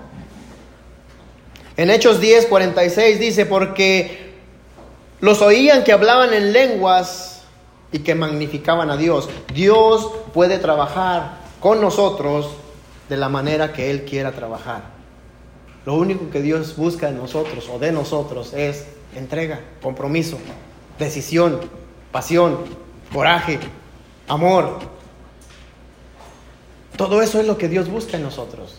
En 1.77 1.89
Hechos 1.89 2.19
10, 2.19 2.47
46 2.47 3.19
dice, 3.19 3.45
porque 3.45 4.33
los 5.21 5.41
oían 5.41 5.83
que 5.83 5.91
hablaban 5.91 6.33
en 6.33 6.51
lenguas 6.53 7.43
y 7.91 7.99
que 7.99 8.15
magnificaban 8.15 8.89
a 8.89 8.97
Dios. 8.97 9.29
Dios 9.53 10.09
puede 10.33 10.59
trabajar 10.59 11.37
con 11.59 11.81
nosotros 11.81 12.51
de 13.09 13.17
la 13.17 13.29
manera 13.29 13.73
que 13.73 13.91
Él 13.91 14.05
quiera 14.05 14.31
trabajar. 14.31 14.83
Lo 15.85 15.95
único 15.95 16.29
que 16.29 16.41
Dios 16.41 16.75
busca 16.75 17.07
de 17.07 17.17
nosotros 17.17 17.69
o 17.73 17.79
de 17.79 17.91
nosotros 17.91 18.53
es 18.53 18.85
entrega, 19.15 19.59
compromiso, 19.81 20.37
decisión, 20.99 21.59
pasión, 22.11 22.59
coraje, 23.13 23.59
amor. 24.27 24.79
Todo 26.99 27.21
eso 27.21 27.39
es 27.39 27.47
lo 27.47 27.57
que 27.57 27.69
Dios 27.69 27.87
busca 27.87 28.17
en 28.17 28.23
nosotros. 28.23 28.75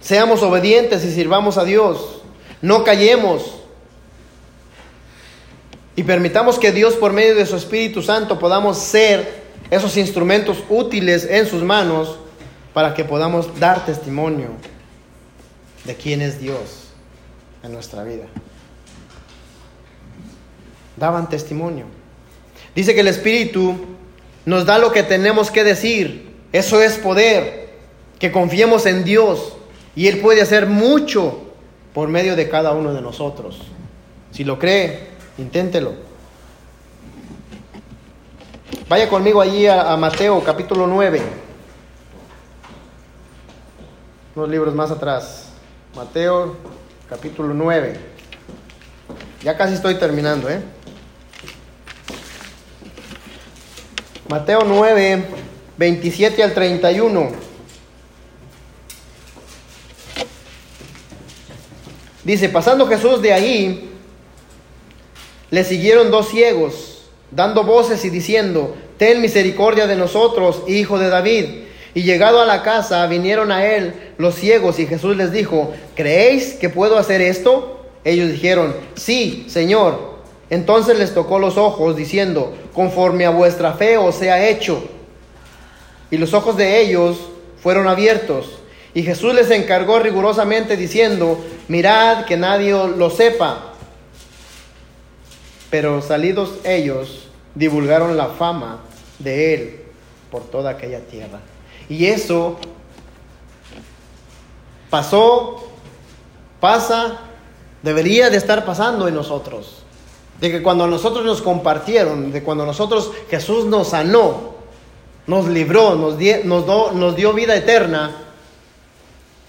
Seamos 0.00 0.40
obedientes 0.44 1.04
y 1.04 1.12
sirvamos 1.12 1.58
a 1.58 1.64
Dios. 1.64 2.22
No 2.62 2.84
callemos. 2.84 3.56
Y 5.96 6.04
permitamos 6.04 6.60
que 6.60 6.70
Dios 6.70 6.94
por 6.94 7.12
medio 7.12 7.34
de 7.34 7.46
su 7.46 7.56
Espíritu 7.56 8.02
Santo 8.02 8.38
podamos 8.38 8.78
ser 8.78 9.42
esos 9.68 9.96
instrumentos 9.96 10.58
útiles 10.68 11.26
en 11.28 11.46
sus 11.48 11.64
manos 11.64 12.20
para 12.72 12.94
que 12.94 13.04
podamos 13.04 13.58
dar 13.58 13.84
testimonio 13.84 14.50
de 15.82 15.96
quién 15.96 16.22
es 16.22 16.38
Dios 16.38 16.90
en 17.64 17.72
nuestra 17.72 18.04
vida 18.04 18.26
daban 20.96 21.28
testimonio. 21.28 21.86
Dice 22.76 22.94
que 22.94 23.00
el 23.00 23.08
Espíritu 23.08 23.74
nos 24.44 24.66
da 24.66 24.78
lo 24.78 24.92
que 24.92 25.02
tenemos 25.02 25.50
que 25.50 25.64
decir. 25.64 26.30
Eso 26.52 26.82
es 26.82 26.98
poder. 26.98 27.70
Que 28.18 28.30
confiemos 28.30 28.84
en 28.84 29.02
Dios 29.02 29.54
y 29.94 30.08
Él 30.08 30.20
puede 30.20 30.42
hacer 30.42 30.66
mucho 30.66 31.40
por 31.94 32.08
medio 32.08 32.36
de 32.36 32.48
cada 32.50 32.72
uno 32.72 32.92
de 32.92 33.00
nosotros. 33.00 33.58
Si 34.30 34.44
lo 34.44 34.58
cree, 34.58 35.08
inténtelo. 35.38 35.94
Vaya 38.88 39.08
conmigo 39.08 39.40
allí 39.40 39.66
a, 39.66 39.96
Mateo 39.96 40.44
capítulo 40.44 40.86
9. 40.86 41.22
Unos 44.34 44.48
libros 44.50 44.74
más 44.74 44.90
atrás. 44.90 45.48
Mateo 45.94 46.56
capítulo 47.08 47.54
9. 47.54 47.98
Ya 49.42 49.56
casi 49.56 49.74
estoy 49.74 49.94
terminando, 49.94 50.50
¿eh? 50.50 50.75
Mateo 54.28 54.62
9, 54.66 55.24
27 55.76 56.42
al 56.42 56.52
31. 56.52 57.30
Dice, 62.24 62.48
pasando 62.48 62.88
Jesús 62.88 63.22
de 63.22 63.32
ahí, 63.32 63.90
le 65.50 65.62
siguieron 65.62 66.10
dos 66.10 66.28
ciegos, 66.28 67.04
dando 67.30 67.62
voces 67.62 68.04
y 68.04 68.10
diciendo, 68.10 68.76
ten 68.98 69.20
misericordia 69.20 69.86
de 69.86 69.94
nosotros, 69.94 70.64
hijo 70.66 70.98
de 70.98 71.08
David. 71.08 71.44
Y 71.94 72.02
llegado 72.02 72.40
a 72.40 72.46
la 72.46 72.64
casa, 72.64 73.06
vinieron 73.06 73.52
a 73.52 73.64
él 73.64 73.94
los 74.18 74.34
ciegos 74.34 74.80
y 74.80 74.86
Jesús 74.86 75.16
les 75.16 75.30
dijo, 75.30 75.72
¿creéis 75.94 76.54
que 76.54 76.68
puedo 76.68 76.98
hacer 76.98 77.20
esto? 77.20 77.86
Ellos 78.02 78.32
dijeron, 78.32 78.74
sí, 78.96 79.46
Señor. 79.48 80.15
Entonces 80.50 80.98
les 80.98 81.12
tocó 81.12 81.38
los 81.38 81.56
ojos, 81.56 81.96
diciendo, 81.96 82.54
conforme 82.72 83.26
a 83.26 83.30
vuestra 83.30 83.72
fe 83.72 83.98
os 83.98 84.14
sea 84.14 84.48
hecho. 84.48 84.82
Y 86.10 86.18
los 86.18 86.34
ojos 86.34 86.56
de 86.56 86.80
ellos 86.80 87.18
fueron 87.62 87.88
abiertos. 87.88 88.58
Y 88.94 89.02
Jesús 89.02 89.34
les 89.34 89.50
encargó 89.50 89.98
rigurosamente, 89.98 90.76
diciendo, 90.76 91.44
mirad 91.68 92.24
que 92.24 92.36
nadie 92.36 92.72
lo 92.72 93.10
sepa. 93.10 93.72
Pero 95.68 96.00
salidos 96.00 96.54
ellos, 96.64 97.28
divulgaron 97.54 98.16
la 98.16 98.28
fama 98.28 98.80
de 99.18 99.54
él 99.54 99.80
por 100.30 100.44
toda 100.44 100.70
aquella 100.70 101.00
tierra. 101.00 101.40
Y 101.88 102.06
eso 102.06 102.58
pasó, 104.90 105.68
pasa, 106.60 107.18
debería 107.82 108.30
de 108.30 108.36
estar 108.36 108.64
pasando 108.64 109.08
en 109.08 109.14
nosotros. 109.14 109.85
De 110.40 110.50
que 110.50 110.62
cuando 110.62 110.86
nosotros 110.86 111.24
nos 111.24 111.40
compartieron, 111.40 112.32
de 112.32 112.42
cuando 112.42 112.66
nosotros 112.66 113.10
Jesús 113.30 113.64
nos 113.64 113.88
sanó, 113.88 114.56
nos 115.26 115.48
libró, 115.48 115.94
nos, 115.94 116.16
nos, 116.44 116.94
nos 116.94 117.16
dio 117.16 117.32
vida 117.32 117.56
eterna, 117.56 118.16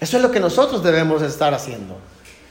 eso 0.00 0.16
es 0.16 0.22
lo 0.22 0.30
que 0.30 0.40
nosotros 0.40 0.82
debemos 0.82 1.22
estar 1.22 1.54
haciendo. 1.54 1.96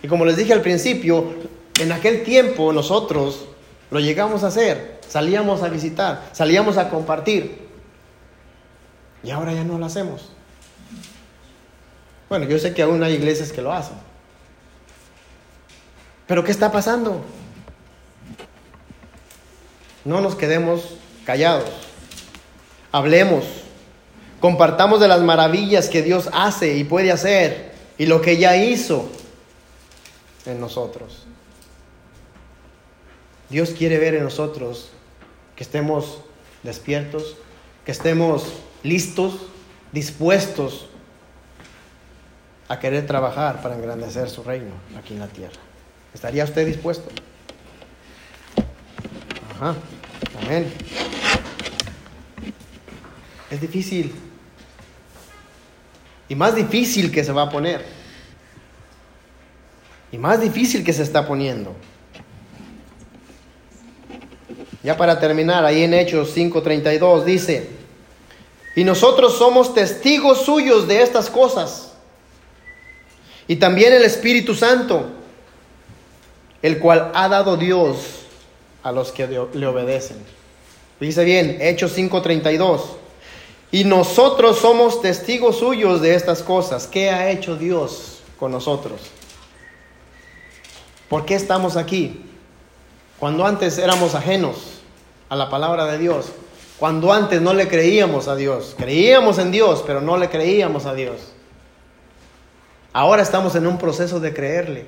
Y 0.03 0.07
como 0.07 0.25
les 0.25 0.38
dije 0.38 0.53
al 0.53 0.61
principio, 0.61 1.33
en 1.79 1.91
aquel 1.91 2.23
tiempo 2.23 2.71
nosotros 2.73 3.45
lo 3.89 3.99
llegamos 3.99 4.43
a 4.43 4.47
hacer, 4.47 4.99
salíamos 5.07 5.63
a 5.63 5.69
visitar, 5.69 6.29
salíamos 6.33 6.77
a 6.77 6.89
compartir. 6.89 7.67
Y 9.23 9.31
ahora 9.31 9.53
ya 9.53 9.63
no 9.63 9.77
lo 9.77 9.85
hacemos. 9.85 10.29
Bueno, 12.29 12.45
yo 12.45 12.59
sé 12.59 12.73
que 12.73 12.81
aún 12.81 13.01
hay 13.03 13.13
iglesias 13.13 13.51
que 13.51 13.61
lo 13.61 13.71
hacen. 13.71 13.95
Pero 16.27 16.43
¿qué 16.43 16.51
está 16.51 16.71
pasando? 16.71 17.21
No 20.08 20.22
nos 20.22 20.36
quedemos 20.36 20.95
callados. 21.26 21.70
Hablemos. 22.93 23.43
Compartamos 24.39 25.01
de 25.01 25.10
las 25.10 25.20
maravillas 25.20 25.89
que 25.89 26.01
Dios 26.01 26.30
hace 26.32 26.78
y 26.78 26.86
puede 26.86 27.12
hacer 27.12 27.74
y 27.97 28.05
lo 28.05 28.22
que 28.22 28.38
ya 28.38 28.55
hizo 28.55 29.10
en 30.45 30.62
nosotros. 30.62 31.26
Dios 33.49 33.72
quiere 33.72 33.97
ver 33.97 34.16
en 34.16 34.24
nosotros 34.24 34.91
que 35.58 35.64
estemos 35.64 36.22
despiertos, 36.64 37.36
que 37.86 37.91
estemos 37.91 38.53
listos, 38.84 39.41
dispuestos 39.91 40.88
a 42.70 42.80
querer 42.80 43.05
trabajar 43.05 43.62
para 43.62 43.76
engrandecer 43.76 44.30
su 44.30 44.41
reino 44.41 44.72
aquí 44.97 45.16
en 45.16 45.20
la 45.20 45.28
tierra. 45.28 45.60
¿Estaría 46.14 46.45
usted 46.45 46.66
dispuesto? 46.66 47.10
Ajá. 49.53 49.76
Amén. 50.43 50.72
Es 53.49 53.61
difícil. 53.61 54.13
Y 56.30 56.36
más 56.36 56.55
difícil 56.55 57.11
que 57.11 57.24
se 57.24 57.32
va 57.32 57.43
a 57.43 57.49
poner. 57.49 57.86
Y 60.11 60.18
más 60.18 60.41
difícil 60.41 60.84
que 60.84 60.93
se 60.93 61.03
está 61.03 61.26
poniendo. 61.26 61.76
Ya 64.84 64.95
para 64.95 65.20
terminar, 65.20 65.65
ahí 65.65 65.84
en 65.84 65.93
Hechos 65.93 66.36
5:32 66.36 67.24
dice, 67.24 67.70
y 68.76 68.84
nosotros 68.84 69.38
somos 69.38 69.74
testigos 69.74 70.45
suyos 70.45 70.88
de 70.88 71.01
estas 71.01 71.30
cosas. 71.30 71.93
Y 73.47 73.55
también 73.55 73.93
el 73.93 74.03
Espíritu 74.03 74.53
Santo, 74.53 75.09
el 76.61 76.80
cual 76.80 77.11
ha 77.15 77.28
dado 77.28 77.57
Dios 77.57 78.16
a 78.88 78.93
los 78.93 79.11
que 79.11 79.27
le 79.27 79.67
obedecen. 79.67 80.15
Dice 80.97 81.25
bien, 81.25 81.57
Hechos 81.59 81.91
5:32. 81.93 82.81
Y 83.69 83.83
nosotros 83.83 84.59
somos 84.59 85.01
testigos 85.01 85.57
suyos 85.57 86.01
de 86.01 86.15
estas 86.15 86.41
cosas. 86.41 86.88
¿Qué 86.88 87.09
ha 87.09 87.29
hecho 87.29 87.57
Dios 87.57 88.21
con 88.39 88.53
nosotros? 88.53 89.01
¿Por 91.09 91.25
qué 91.25 91.35
estamos 91.35 91.75
aquí? 91.75 92.23
Cuando 93.19 93.45
antes 93.45 93.77
éramos 93.77 94.15
ajenos 94.15 94.55
a 95.27 95.35
la 95.35 95.49
palabra 95.49 95.85
de 95.88 95.97
Dios. 95.97 96.27
Cuando 96.79 97.11
antes 97.11 97.41
no 97.41 97.53
le 97.53 97.67
creíamos 97.67 98.29
a 98.29 98.38
Dios. 98.38 98.73
Creíamos 98.77 99.38
en 99.38 99.51
Dios, 99.51 99.83
pero 99.85 99.99
no 99.99 100.15
le 100.15 100.29
creíamos 100.29 100.85
a 100.85 100.93
Dios. 100.93 101.17
Ahora 102.93 103.21
estamos 103.21 103.53
en 103.55 103.67
un 103.67 103.77
proceso 103.77 104.21
de 104.21 104.33
creerle. 104.33 104.85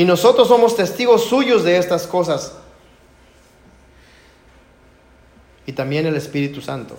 Y 0.00 0.06
nosotros 0.06 0.48
somos 0.48 0.76
testigos 0.76 1.26
suyos 1.26 1.62
de 1.62 1.76
estas 1.76 2.06
cosas. 2.06 2.54
Y 5.66 5.72
también 5.74 6.06
el 6.06 6.16
Espíritu 6.16 6.62
Santo, 6.62 6.96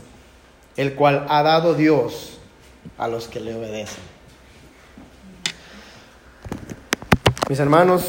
el 0.77 0.93
cual 0.93 1.25
ha 1.27 1.41
dado 1.41 1.73
Dios 1.73 2.37
a 2.99 3.07
los 3.07 3.27
que 3.27 3.39
le 3.39 3.55
obedecen. 3.55 4.03
Mis 7.49 7.57
hermanos, 7.57 8.03